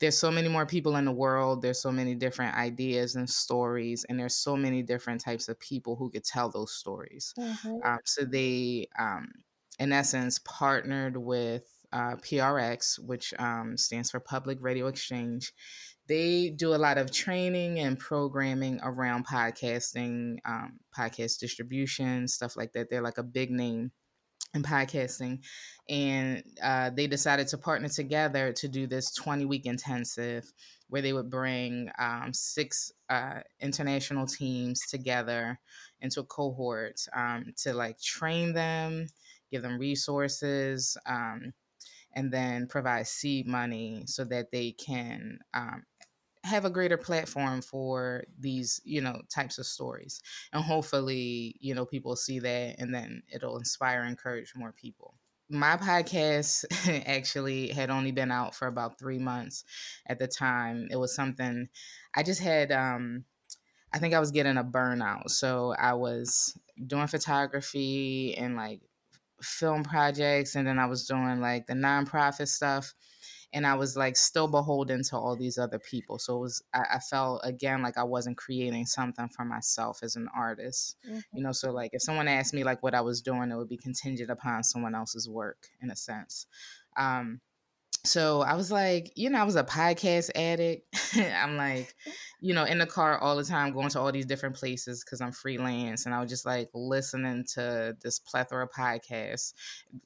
[0.00, 4.04] there's so many more people in the world there's so many different ideas and stories
[4.08, 7.76] and there's so many different types of people who could tell those stories mm-hmm.
[7.84, 9.30] um, so they um,
[9.78, 15.52] in essence, partnered with uh, PRX, which um, stands for Public Radio Exchange.
[16.08, 22.72] They do a lot of training and programming around podcasting, um, podcast distribution, stuff like
[22.72, 22.90] that.
[22.90, 23.92] They're like a big name
[24.54, 25.40] in podcasting.
[25.88, 30.52] And uh, they decided to partner together to do this 20 week intensive
[30.88, 35.58] where they would bring um, six uh, international teams together
[36.00, 39.06] into a cohort um, to like train them,
[39.50, 41.52] give them resources, um,
[42.14, 45.84] and then provide seed money so that they can um,
[46.44, 50.20] have a greater platform for these you know types of stories.
[50.52, 55.14] And hopefully you know people see that and then it'll inspire and encourage more people.
[55.48, 56.64] My podcast
[57.06, 59.64] actually had only been out for about three months
[60.06, 60.88] at the time.
[60.90, 61.68] It was something
[62.14, 63.24] i just had um
[63.92, 65.30] i think i was getting a burnout.
[65.30, 68.80] So i was doing photography and like
[69.42, 72.94] film projects and then i was doing like the nonprofit stuff
[73.52, 76.18] and I was like still beholden to all these other people.
[76.18, 80.16] So it was I, I felt again like I wasn't creating something for myself as
[80.16, 80.96] an artist.
[81.06, 81.18] Mm-hmm.
[81.34, 83.68] You know, so like if someone asked me like what I was doing, it would
[83.68, 86.46] be contingent upon someone else's work in a sense.
[86.96, 87.40] Um,
[88.04, 90.86] so I was like, you know, I was a podcast addict.
[91.16, 91.94] I'm like,
[92.40, 95.20] you know, in the car all the time, going to all these different places because
[95.20, 96.04] I'm freelance.
[96.04, 99.52] And I was just like listening to this plethora of podcasts,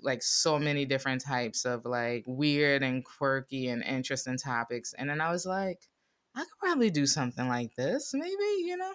[0.02, 4.92] like so many different types of like weird and quirky and interesting topics.
[4.98, 5.80] And then I was like,
[6.34, 8.92] I could probably do something like this, maybe, you know?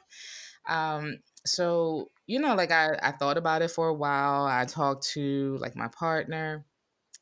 [0.69, 4.45] Um, so, you know, like I, I thought about it for a while.
[4.45, 6.65] I talked to like my partner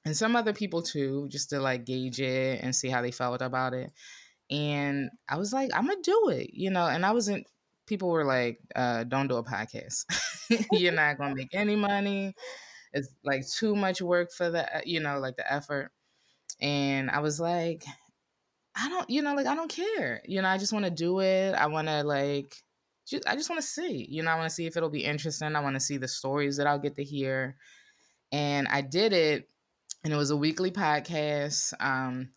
[0.05, 3.41] and some other people too, just to like gauge it and see how they felt
[3.41, 3.91] about it.
[4.49, 6.87] And I was like, I'm gonna do it, you know.
[6.87, 7.45] And I wasn't.
[7.85, 10.05] People were like, uh, "Don't do a podcast.
[10.71, 12.35] You're not gonna make any money.
[12.93, 15.91] It's like too much work for the, uh, you know, like the effort."
[16.61, 17.83] And I was like,
[18.75, 20.21] I don't, you know, like I don't care.
[20.25, 21.53] You know, I just want to do it.
[21.53, 22.55] I want to like,
[23.07, 24.05] just, I just want to see.
[24.09, 25.55] You know, I want to see if it'll be interesting.
[25.55, 27.55] I want to see the stories that I'll get to hear.
[28.31, 29.49] And I did it
[30.03, 31.73] and it was a weekly podcast.
[31.79, 32.29] Um,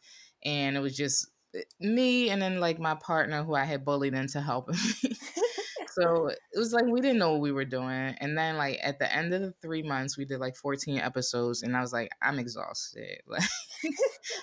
[0.44, 4.14] and it was just eh, me and then like my partner who I had bullied
[4.14, 5.16] into helping me.
[5.90, 8.14] so it was like we didn't know what we were doing.
[8.18, 11.62] And then like at the end of the three months, we did like 14 episodes,
[11.62, 13.20] and I was like, I'm exhausted.
[13.82, 13.94] Like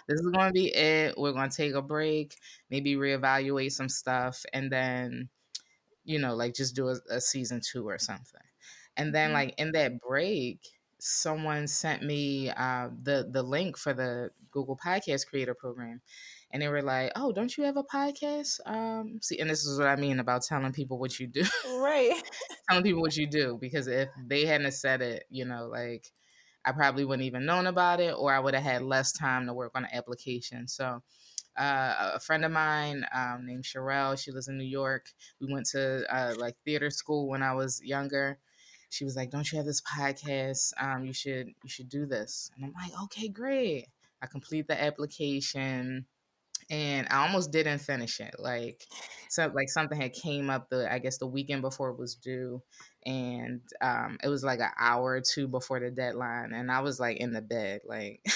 [0.10, 1.18] this is gonna be it.
[1.18, 2.36] We're gonna take a break,
[2.70, 5.30] maybe reevaluate some stuff, and then
[6.04, 8.42] you know, like just do a, a season two or something.
[8.98, 9.36] And then mm-hmm.
[9.36, 10.60] like in that break,
[11.00, 16.02] someone sent me uh, the the link for the Google Podcast Creator Program,
[16.52, 19.80] and they were like, "Oh, don't you have a podcast?" Um, see, and this is
[19.80, 22.22] what I mean about telling people what you do, right?
[22.70, 26.12] telling people what you do, because if they hadn't said it, you know, like
[26.66, 29.54] I probably wouldn't even known about it, or I would have had less time to
[29.54, 30.68] work on the application.
[30.68, 31.02] So.
[31.58, 35.10] Uh, a friend of mine um, named Sherelle, she lives in New York.
[35.42, 38.40] We went to uh, like theater school when I was younger,
[38.90, 40.74] she was like, "Don't you have this podcast?
[40.80, 43.88] Um, you should you should do this." And I'm like, "Okay, great."
[44.22, 46.06] I complete the application,
[46.70, 48.36] and I almost didn't finish it.
[48.40, 48.84] Like,
[49.30, 52.62] so like something had came up the I guess the weekend before it was due,
[53.06, 57.00] and um, it was like an hour or two before the deadline, and I was
[57.00, 58.22] like in the bed, like.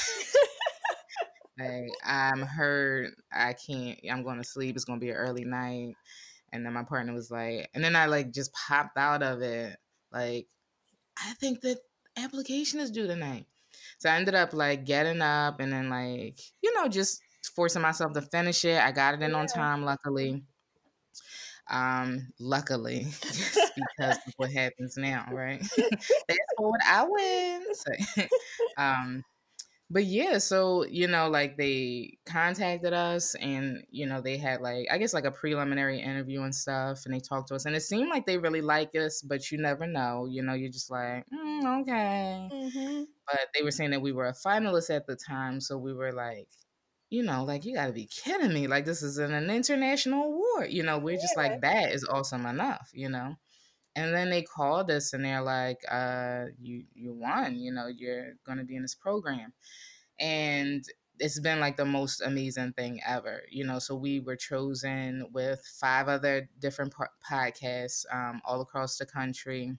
[1.60, 3.14] like I'm hurt.
[3.32, 4.00] I can't.
[4.12, 4.76] I'm going to sleep.
[4.76, 5.96] It's going to be an early night.
[6.52, 9.78] And then my partner was like, and then I like just popped out of it
[10.14, 10.48] like,
[11.18, 11.80] I think that
[12.18, 13.46] application is due tonight.
[13.98, 17.22] So I ended up like getting up and then like, you know, just
[17.56, 18.80] forcing myself to finish it.
[18.80, 19.38] I got it in yeah.
[19.38, 20.44] on time, luckily.
[21.70, 25.62] Um, luckily, just because of what happens now, right?
[25.78, 27.66] That's what I win.
[27.74, 28.26] So,
[28.78, 29.24] um,
[29.94, 34.88] but yeah, so you know, like they contacted us, and you know, they had like
[34.92, 37.82] I guess like a preliminary interview and stuff, and they talked to us, and it
[37.82, 40.26] seemed like they really like us, but you never know.
[40.28, 42.50] You know, you're just like, mm, okay.
[42.52, 43.04] Mm-hmm.
[43.28, 46.12] But they were saying that we were a finalist at the time, so we were
[46.12, 46.48] like,
[47.12, 48.66] you know, like you got to be kidding me!
[48.66, 50.72] Like this is an, an international award.
[50.72, 52.90] You know, we're just like that is awesome enough.
[52.94, 53.36] You know.
[53.96, 58.34] And then they called us and they're like, uh, you you won, you know, you're
[58.46, 59.54] gonna be in this program.
[60.20, 60.84] And
[61.20, 63.80] it's been like the most amazing thing ever, you know.
[63.80, 66.94] So we were chosen with five other different
[67.30, 69.78] podcasts um, all across the country.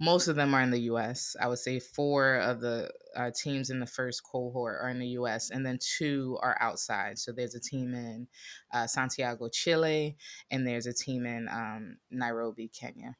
[0.00, 1.36] Most of them are in the U.S.
[1.40, 5.08] I would say four of the uh, teams in the first cohort are in the
[5.08, 5.50] U.S.
[5.50, 7.18] and then two are outside.
[7.18, 8.28] So there's a team in
[8.72, 10.16] uh, Santiago, Chile,
[10.50, 13.16] and there's a team in um, Nairobi, Kenya.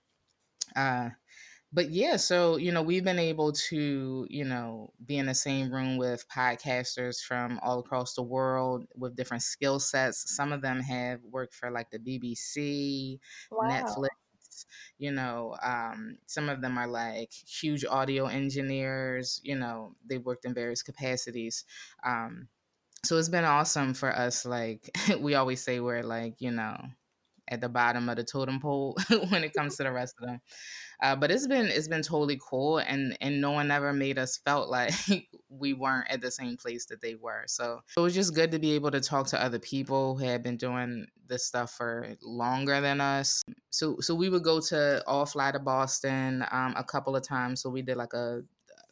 [0.74, 1.10] Uh,
[1.72, 5.72] but yeah, so you know, we've been able to, you know, be in the same
[5.72, 10.36] room with podcasters from all across the world with different skill sets.
[10.36, 13.18] Some of them have worked for like the BBC,
[13.50, 13.68] Wow.
[13.68, 14.08] Netflix,
[14.98, 20.44] you know, um, some of them are like huge audio engineers, you know, they've worked
[20.44, 21.64] in various capacities.
[22.04, 22.48] Um,
[23.04, 24.44] so it's been awesome for us.
[24.44, 24.90] Like
[25.20, 26.76] we always say, we're like, you know,
[27.48, 28.96] at the bottom of the totem pole
[29.28, 30.40] when it comes to the rest of them.
[31.02, 34.38] Uh, but it's been it's been totally cool, and and no one ever made us
[34.38, 34.94] felt like
[35.48, 37.44] we weren't at the same place that they were.
[37.46, 40.42] So it was just good to be able to talk to other people who had
[40.42, 43.42] been doing this stuff for longer than us.
[43.70, 47.60] So so we would go to all fly to Boston um, a couple of times.
[47.60, 48.42] So we did like a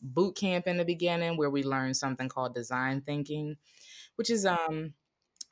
[0.02, 3.56] boot camp in the beginning where we learned something called design thinking,
[4.16, 4.92] which is um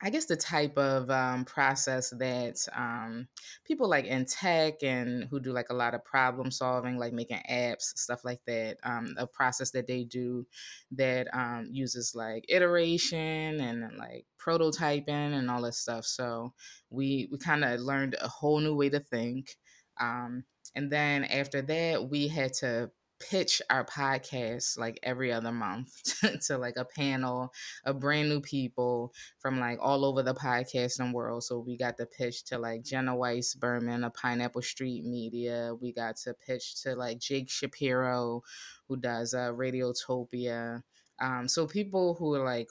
[0.03, 3.27] I guess the type of um, process that um,
[3.65, 7.41] people like in tech and who do like a lot of problem solving, like making
[7.49, 10.47] apps, stuff like that, um, a process that they do
[10.91, 16.05] that um, uses like iteration and like prototyping and all this stuff.
[16.05, 16.53] So
[16.89, 19.55] we we kind of learned a whole new way to think.
[19.99, 20.45] Um,
[20.75, 22.89] and then after that, we had to
[23.29, 27.53] pitch our podcast like every other month to, like a panel
[27.85, 31.43] of brand new people from like all over the podcasting world.
[31.43, 35.73] So we got to pitch to like Jenna Weiss Berman of Pineapple Street Media.
[35.79, 38.41] We got to pitch to like Jake Shapiro,
[38.87, 40.81] who does uh, Radiotopia.
[41.19, 42.69] Um, so people who are like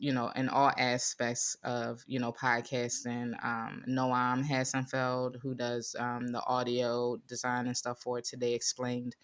[0.00, 3.32] you know, in all aspects of, you know, podcasting.
[3.44, 9.14] Um, Noam Hassenfeld, who does um, the audio design and stuff for Today Explained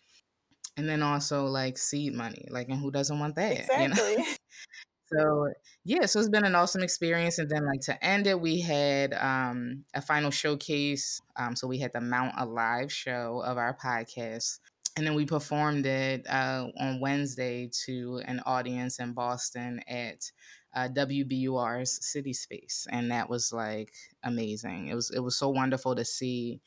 [0.76, 4.12] and then also like seed money like and who doesn't want that exactly.
[4.12, 4.24] you know
[5.12, 5.48] so
[5.84, 9.14] yeah so it's been an awesome experience and then like to end it we had
[9.14, 13.76] um a final showcase um so we had the mount a live show of our
[13.76, 14.58] podcast
[14.96, 20.30] and then we performed it uh, on wednesday to an audience in boston at
[20.74, 24.88] uh, WBUR's City Space, and that was like amazing.
[24.88, 26.60] It was it was so wonderful to see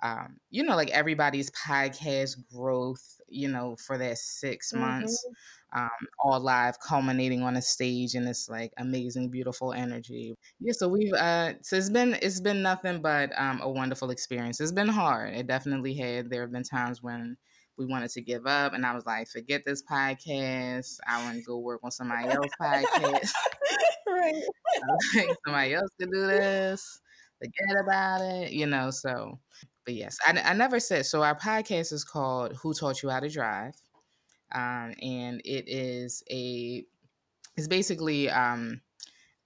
[0.00, 4.80] um, you know, like everybody's podcast growth, you know, for that 6 mm-hmm.
[4.80, 5.26] months,
[5.74, 10.36] um, all live, culminating on a stage and this like amazing, beautiful energy.
[10.60, 14.60] Yeah, so we've uh, so it's been it's been nothing but um, a wonderful experience.
[14.60, 15.34] It's been hard.
[15.34, 16.30] It definitely had.
[16.30, 17.36] There have been times when
[17.76, 20.98] we wanted to give up, and I was like, forget this podcast.
[21.06, 23.30] I want to go work on somebody else's podcast.
[24.08, 24.42] right.
[25.46, 27.00] somebody else can do this.
[27.38, 28.90] Forget about it, you know.
[28.90, 29.38] So
[29.88, 31.22] but yes, I, I never said so.
[31.22, 33.72] Our podcast is called "Who Taught You How to Drive,"
[34.54, 36.84] um, and it is a
[37.56, 38.82] it's basically um,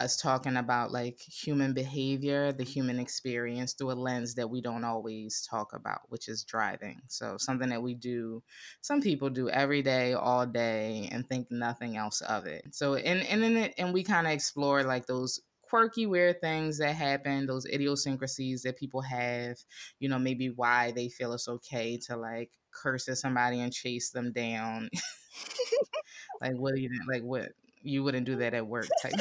[0.01, 4.83] us talking about like human behavior, the human experience through a lens that we don't
[4.83, 7.01] always talk about, which is driving.
[7.07, 8.43] So something that we do,
[8.81, 12.75] some people do every day, all day, and think nothing else of it.
[12.75, 15.39] So and and then it, and we kind of explore like those
[15.73, 19.57] quirky, weird things that happen, those idiosyncrasies that people have,
[20.01, 24.11] you know, maybe why they feel it's okay to like curse at somebody and chase
[24.11, 24.91] them down.
[26.43, 29.15] like what you like what you wouldn't do that at work type.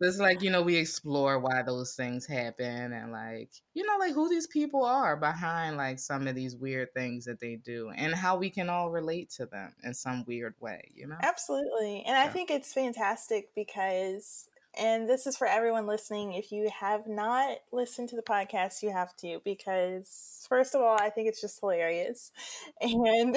[0.00, 4.12] it's like, you know, we explore why those things happen and like, you know, like
[4.12, 8.14] who these people are behind like some of these weird things that they do and
[8.14, 11.16] how we can all relate to them in some weird way, you know?
[11.20, 12.04] Absolutely.
[12.06, 14.46] And I think it's fantastic because
[14.78, 16.32] and this is for everyone listening.
[16.32, 20.96] If you have not listened to the podcast, you have to because, first of all,
[20.98, 22.30] I think it's just hilarious.
[22.80, 23.36] And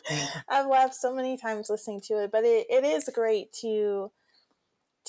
[0.48, 4.10] I've laughed so many times listening to it, but it, it is great to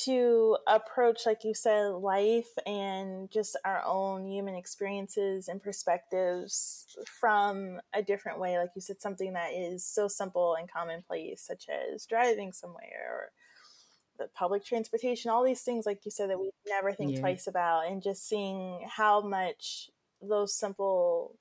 [0.05, 7.81] to approach like you said life and just our own human experiences and perspectives from
[7.95, 12.05] a different way like you said something that is so simple and commonplace such as
[12.05, 13.31] driving somewhere or
[14.17, 17.19] the public transportation, all these things, like you said, that we never think yeah.
[17.19, 19.89] twice about, and just seeing how much
[20.21, 21.37] those simple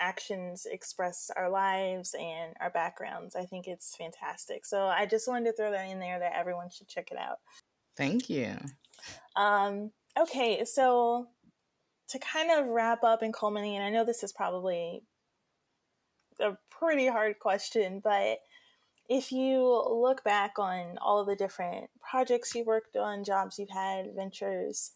[0.00, 3.34] actions express our lives and our backgrounds.
[3.34, 4.66] I think it's fantastic.
[4.66, 7.38] So I just wanted to throw that in there that everyone should check it out.
[7.96, 8.56] Thank you.
[9.36, 11.28] Um, okay, so
[12.08, 15.02] to kind of wrap up and culminate, and I know this is probably
[16.40, 18.38] a pretty hard question, but
[19.08, 24.14] if you look back on all the different projects you worked on, jobs you've had,
[24.14, 24.92] ventures,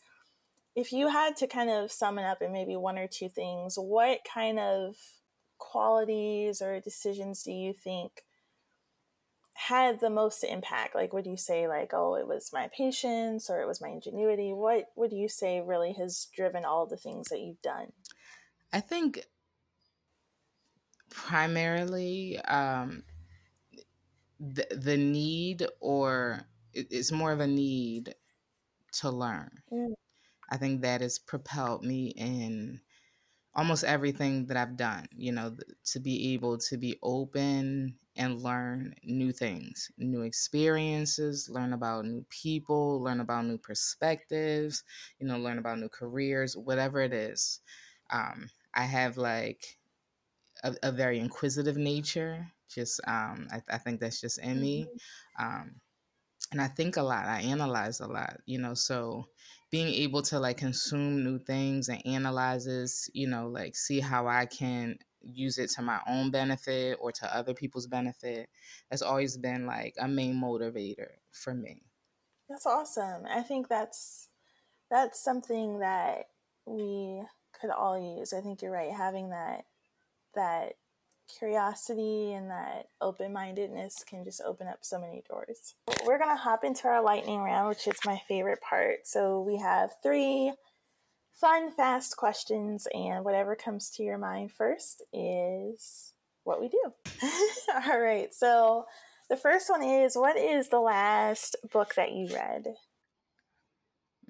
[0.75, 3.77] if you had to kind of sum it up in maybe one or two things,
[3.77, 4.97] what kind of
[5.59, 8.25] qualities or decisions do you think
[9.55, 10.95] had the most impact?
[10.95, 14.53] Like, would you say, like, oh, it was my patience or it was my ingenuity?
[14.53, 17.93] What would you say really has driven all the things that you've done?
[18.73, 19.27] I think
[21.11, 23.03] primarily um,
[24.41, 26.41] the the need, or
[26.73, 28.15] it's more of a need
[28.93, 29.51] to learn.
[29.73, 29.95] Mm.
[30.51, 32.81] I think that has propelled me in
[33.55, 38.95] almost everything that I've done, you know, to be able to be open and learn
[39.05, 44.85] new things, new experiences, learn about new people, learn about new perspectives,
[45.19, 47.61] you know, learn about new careers, whatever it is.
[48.11, 49.79] Um, I have like
[50.63, 52.49] a, a, very inquisitive nature.
[52.73, 54.85] Just, um, I, I think that's just in me.
[54.85, 55.45] Mm-hmm.
[55.45, 55.71] Um,
[56.53, 59.27] and I think a lot, I analyze a lot, you know, so
[59.71, 64.47] being able to like consume new things and analyzes, you know, like see how I
[64.47, 68.49] can use it to my own benefit or to other people's benefit
[68.91, 71.83] has always been like a main motivator for me.
[72.49, 73.27] That's awesome.
[73.31, 74.29] I think that's
[74.91, 76.27] that's something that
[76.67, 78.33] we could all use.
[78.33, 79.67] I think you're right having that
[80.35, 80.75] that
[81.39, 85.75] curiosity and that open mindedness can just open up so many doors.
[86.07, 89.07] We're going to hop into our lightning round, which is my favorite part.
[89.07, 90.53] So we have three
[91.33, 96.13] fun, fast questions, and whatever comes to your mind first is
[96.45, 96.93] what we do.
[97.91, 98.33] All right.
[98.35, 98.87] So
[99.29, 102.67] the first one is what is the last book that you read?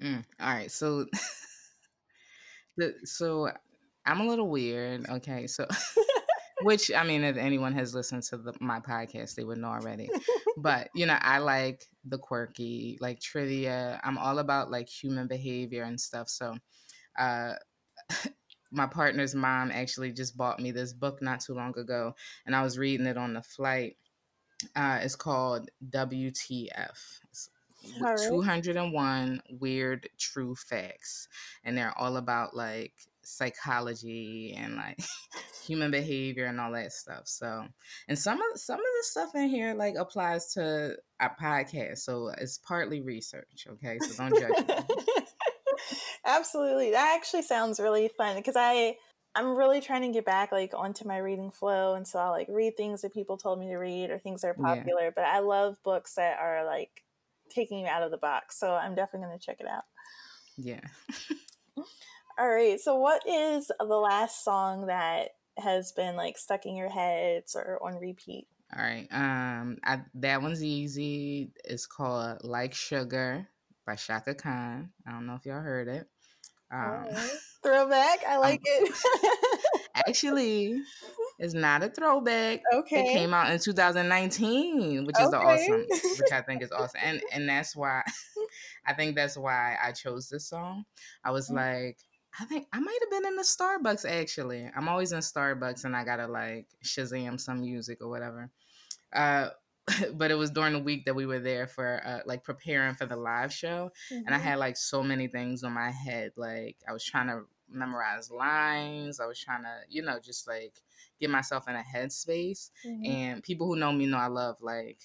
[0.01, 0.71] Mm, all right.
[0.71, 1.05] So,
[2.77, 3.51] the, so
[4.05, 5.07] I'm a little weird.
[5.09, 5.47] Okay.
[5.47, 5.67] So.
[6.63, 10.09] which I mean, if anyone has listened to the, my podcast, they would know already.
[10.57, 13.99] but you know, I like the quirky, like trivia.
[14.03, 16.29] I'm all about like human behavior and stuff.
[16.29, 16.55] So,
[17.17, 17.53] uh,
[18.71, 22.13] my partner's mom actually just bought me this book not too long ago,
[22.45, 23.97] and I was reading it on the flight.
[24.75, 27.19] Uh, it's called WTF.
[27.29, 27.49] It's
[27.99, 28.17] right.
[28.17, 31.27] 201 weird true facts
[31.63, 32.93] and they're all about like
[33.23, 34.99] psychology and like
[35.65, 37.23] human behavior and all that stuff.
[37.25, 37.65] So,
[38.07, 41.99] and some of some of the stuff in here like applies to our podcast.
[41.99, 43.67] So it's partly research.
[43.69, 44.95] Okay, so don't judge me.
[46.25, 48.95] Absolutely, that actually sounds really fun because I
[49.33, 52.47] I'm really trying to get back like onto my reading flow, and so I'll like
[52.49, 55.05] read things that people told me to read or things that are popular.
[55.05, 55.11] Yeah.
[55.15, 57.03] But I love books that are like
[57.49, 58.59] taking you out of the box.
[58.59, 59.83] So I'm definitely going to check it out.
[60.57, 60.81] Yeah.
[62.37, 62.79] All right.
[62.79, 67.79] So, what is the last song that has been like stuck in your heads or
[67.81, 68.47] on repeat?
[68.75, 69.07] All right.
[69.11, 71.51] Um, I, that one's easy.
[71.65, 73.47] It's called "Like Sugar"
[73.85, 74.89] by Chaka Khan.
[75.05, 76.07] I don't know if y'all heard it.
[76.71, 77.29] Um, right.
[77.63, 78.19] Throwback.
[78.27, 78.93] I like it.
[79.95, 80.81] actually,
[81.37, 82.61] it's not a throwback.
[82.73, 83.09] Okay.
[83.09, 85.37] It came out in 2019, which is okay.
[85.37, 88.03] awesome, which I think is awesome, and and that's why
[88.85, 90.85] I think that's why I chose this song.
[91.23, 91.57] I was mm-hmm.
[91.57, 91.97] like,
[92.39, 94.69] I think I might have been in the Starbucks actually.
[94.75, 98.49] I'm always in Starbucks and I gotta like Shazam some music or whatever.
[99.13, 99.49] Uh,
[100.13, 103.05] but it was during the week that we were there for uh, like preparing for
[103.05, 104.25] the live show, mm-hmm.
[104.25, 104.47] and I mm-hmm.
[104.47, 106.31] had like so many things on my head.
[106.37, 109.19] Like I was trying to memorize lines.
[109.19, 110.73] I was trying to, you know, just like
[111.19, 112.69] get myself in a headspace.
[112.85, 113.05] Mm-hmm.
[113.05, 114.99] And people who know me know I love like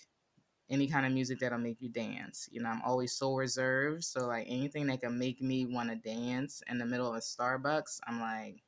[0.69, 2.49] any kind of music that'll make you dance.
[2.51, 4.05] You know, I'm always so reserved.
[4.05, 7.21] So like anything that can make me want to dance in the middle of a
[7.21, 8.63] Starbucks, I'm like,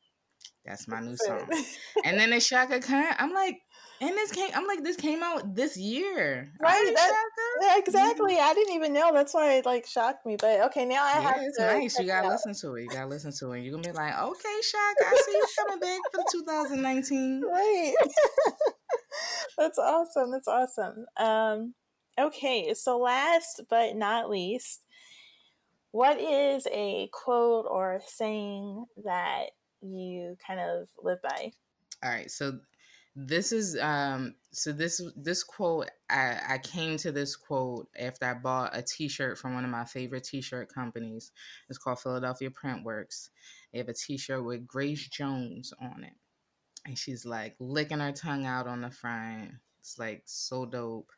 [0.65, 1.49] that's my new song.
[2.05, 3.59] and then the Chaka Khan, I'm like,
[4.01, 6.93] and this came, I'm like, this came out this year, right?
[6.95, 8.35] That, exactly.
[8.35, 8.51] Mm-hmm.
[8.51, 9.13] I didn't even know.
[9.13, 10.37] That's why it like shocked me.
[10.39, 11.67] But okay, now I yeah, have it's to.
[11.67, 11.99] nice.
[11.99, 12.83] You gotta listen to it.
[12.83, 13.63] You gotta listen to it.
[13.63, 17.43] You're gonna be like, okay, Chaka, I see you coming back for 2019.
[17.51, 17.95] Right.
[19.59, 20.31] That's awesome.
[20.31, 21.07] That's awesome.
[21.17, 21.75] Um,
[22.19, 24.83] Okay, so last but not least,
[25.93, 29.51] what is a quote or saying that
[29.81, 31.53] you kind of live by?
[32.03, 32.59] All right, so
[33.21, 38.35] this is um so this this quote I, I came to this quote after I
[38.35, 41.33] bought a t-shirt from one of my favorite t-shirt companies.
[41.69, 43.31] It's called Philadelphia Printworks.
[43.73, 46.15] They have a t-shirt with Grace Jones on it.
[46.87, 49.53] And she's like licking her tongue out on the front.
[49.81, 51.11] It's like so dope.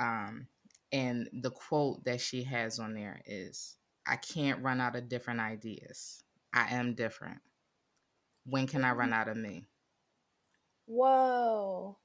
[0.00, 0.46] Um,
[0.92, 3.76] and the quote that she has on there is
[4.06, 6.24] I can't run out of different ideas.
[6.52, 7.38] I am different.
[8.44, 9.14] When can I run mm.
[9.14, 9.66] out of me?
[10.86, 11.96] Whoa.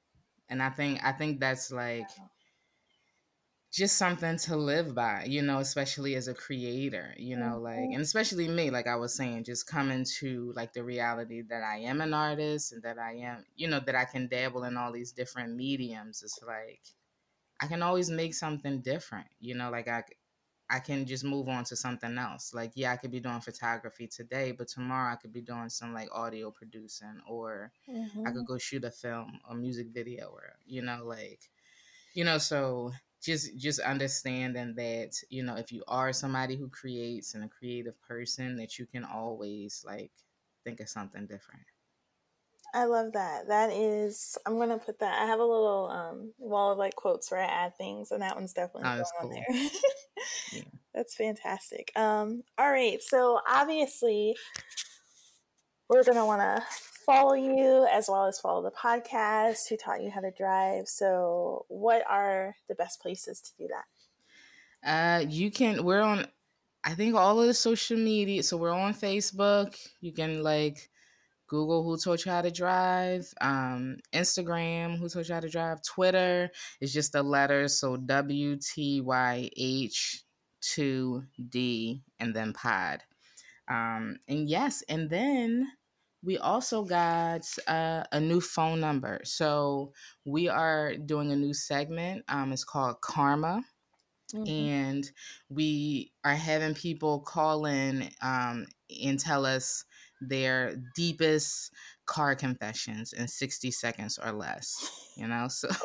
[0.48, 2.06] And I think I think that's like
[3.72, 8.00] just something to live by, you know, especially as a creator, you know, like and
[8.00, 12.00] especially me, like I was saying, just coming to like the reality that I am
[12.00, 15.10] an artist and that I am, you know, that I can dabble in all these
[15.10, 16.22] different mediums.
[16.22, 16.80] It's like
[17.60, 19.26] I can always make something different.
[19.40, 20.04] You know, like I
[20.68, 22.52] I can just move on to something else.
[22.52, 25.94] Like, yeah, I could be doing photography today, but tomorrow I could be doing some
[25.94, 28.26] like audio producing, or mm-hmm.
[28.26, 31.40] I could go shoot a film, a music video, or you know, like,
[32.14, 32.92] you know, so
[33.22, 38.00] just just understanding that you know if you are somebody who creates and a creative
[38.02, 40.12] person that you can always like
[40.64, 41.64] think of something different
[42.74, 43.48] I love that.
[43.48, 45.20] That is, I'm gonna put that.
[45.20, 48.36] I have a little um, wall of like quotes where I add things, and that
[48.36, 49.30] one's definitely oh, going cool.
[49.30, 49.70] on there.
[50.52, 50.62] yeah.
[50.94, 51.92] That's fantastic.
[51.94, 54.36] Um, all right, so obviously,
[55.88, 56.62] we're gonna want to
[57.06, 59.68] follow you as well as follow the podcast.
[59.68, 60.88] Who taught you how to drive?
[60.88, 63.84] So, what are the best places to do that?
[64.86, 65.84] Uh, you can.
[65.84, 66.26] We're on.
[66.84, 68.42] I think all of the social media.
[68.42, 69.76] So we're on Facebook.
[70.00, 70.88] You can like
[71.46, 75.82] Google who taught you how to drive, um, Instagram who taught you how to drive,
[75.82, 80.24] Twitter is just the letters, so W T Y H
[80.60, 83.02] two D and then pod.
[83.68, 85.68] Um, and yes, and then
[86.22, 89.20] we also got uh, a new phone number.
[89.24, 89.92] So
[90.24, 92.24] we are doing a new segment.
[92.28, 93.62] Um, it's called Karma.
[94.34, 94.50] Mm-hmm.
[94.50, 95.10] And
[95.48, 98.66] we are having people call in um,
[99.04, 99.84] and tell us
[100.20, 101.72] their deepest
[102.06, 105.48] car confessions in 60 seconds or less, you know?
[105.48, 105.68] So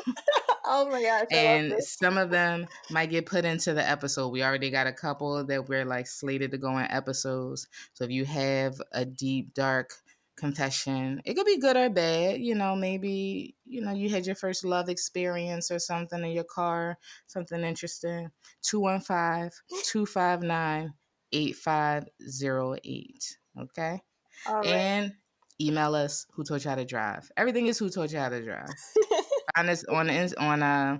[0.66, 1.28] Oh my gosh.
[1.30, 4.30] and some of them might get put into the episode.
[4.30, 7.68] We already got a couple that we're like slated to go in episodes.
[7.94, 9.94] So if you have a deep, dark
[10.36, 12.42] confession, it could be good or bad.
[12.42, 16.44] You know, maybe, you know, you had your first love experience or something in your
[16.44, 18.32] car, something interesting.
[18.62, 19.52] 215
[19.84, 20.94] 259
[21.32, 23.38] 8508.
[23.58, 24.02] Okay.
[24.48, 24.66] Right.
[24.66, 25.14] And
[25.62, 27.32] email us who taught you how to drive.
[27.38, 28.70] Everything is who taught you how to drive.
[29.56, 30.98] Find us on on uh,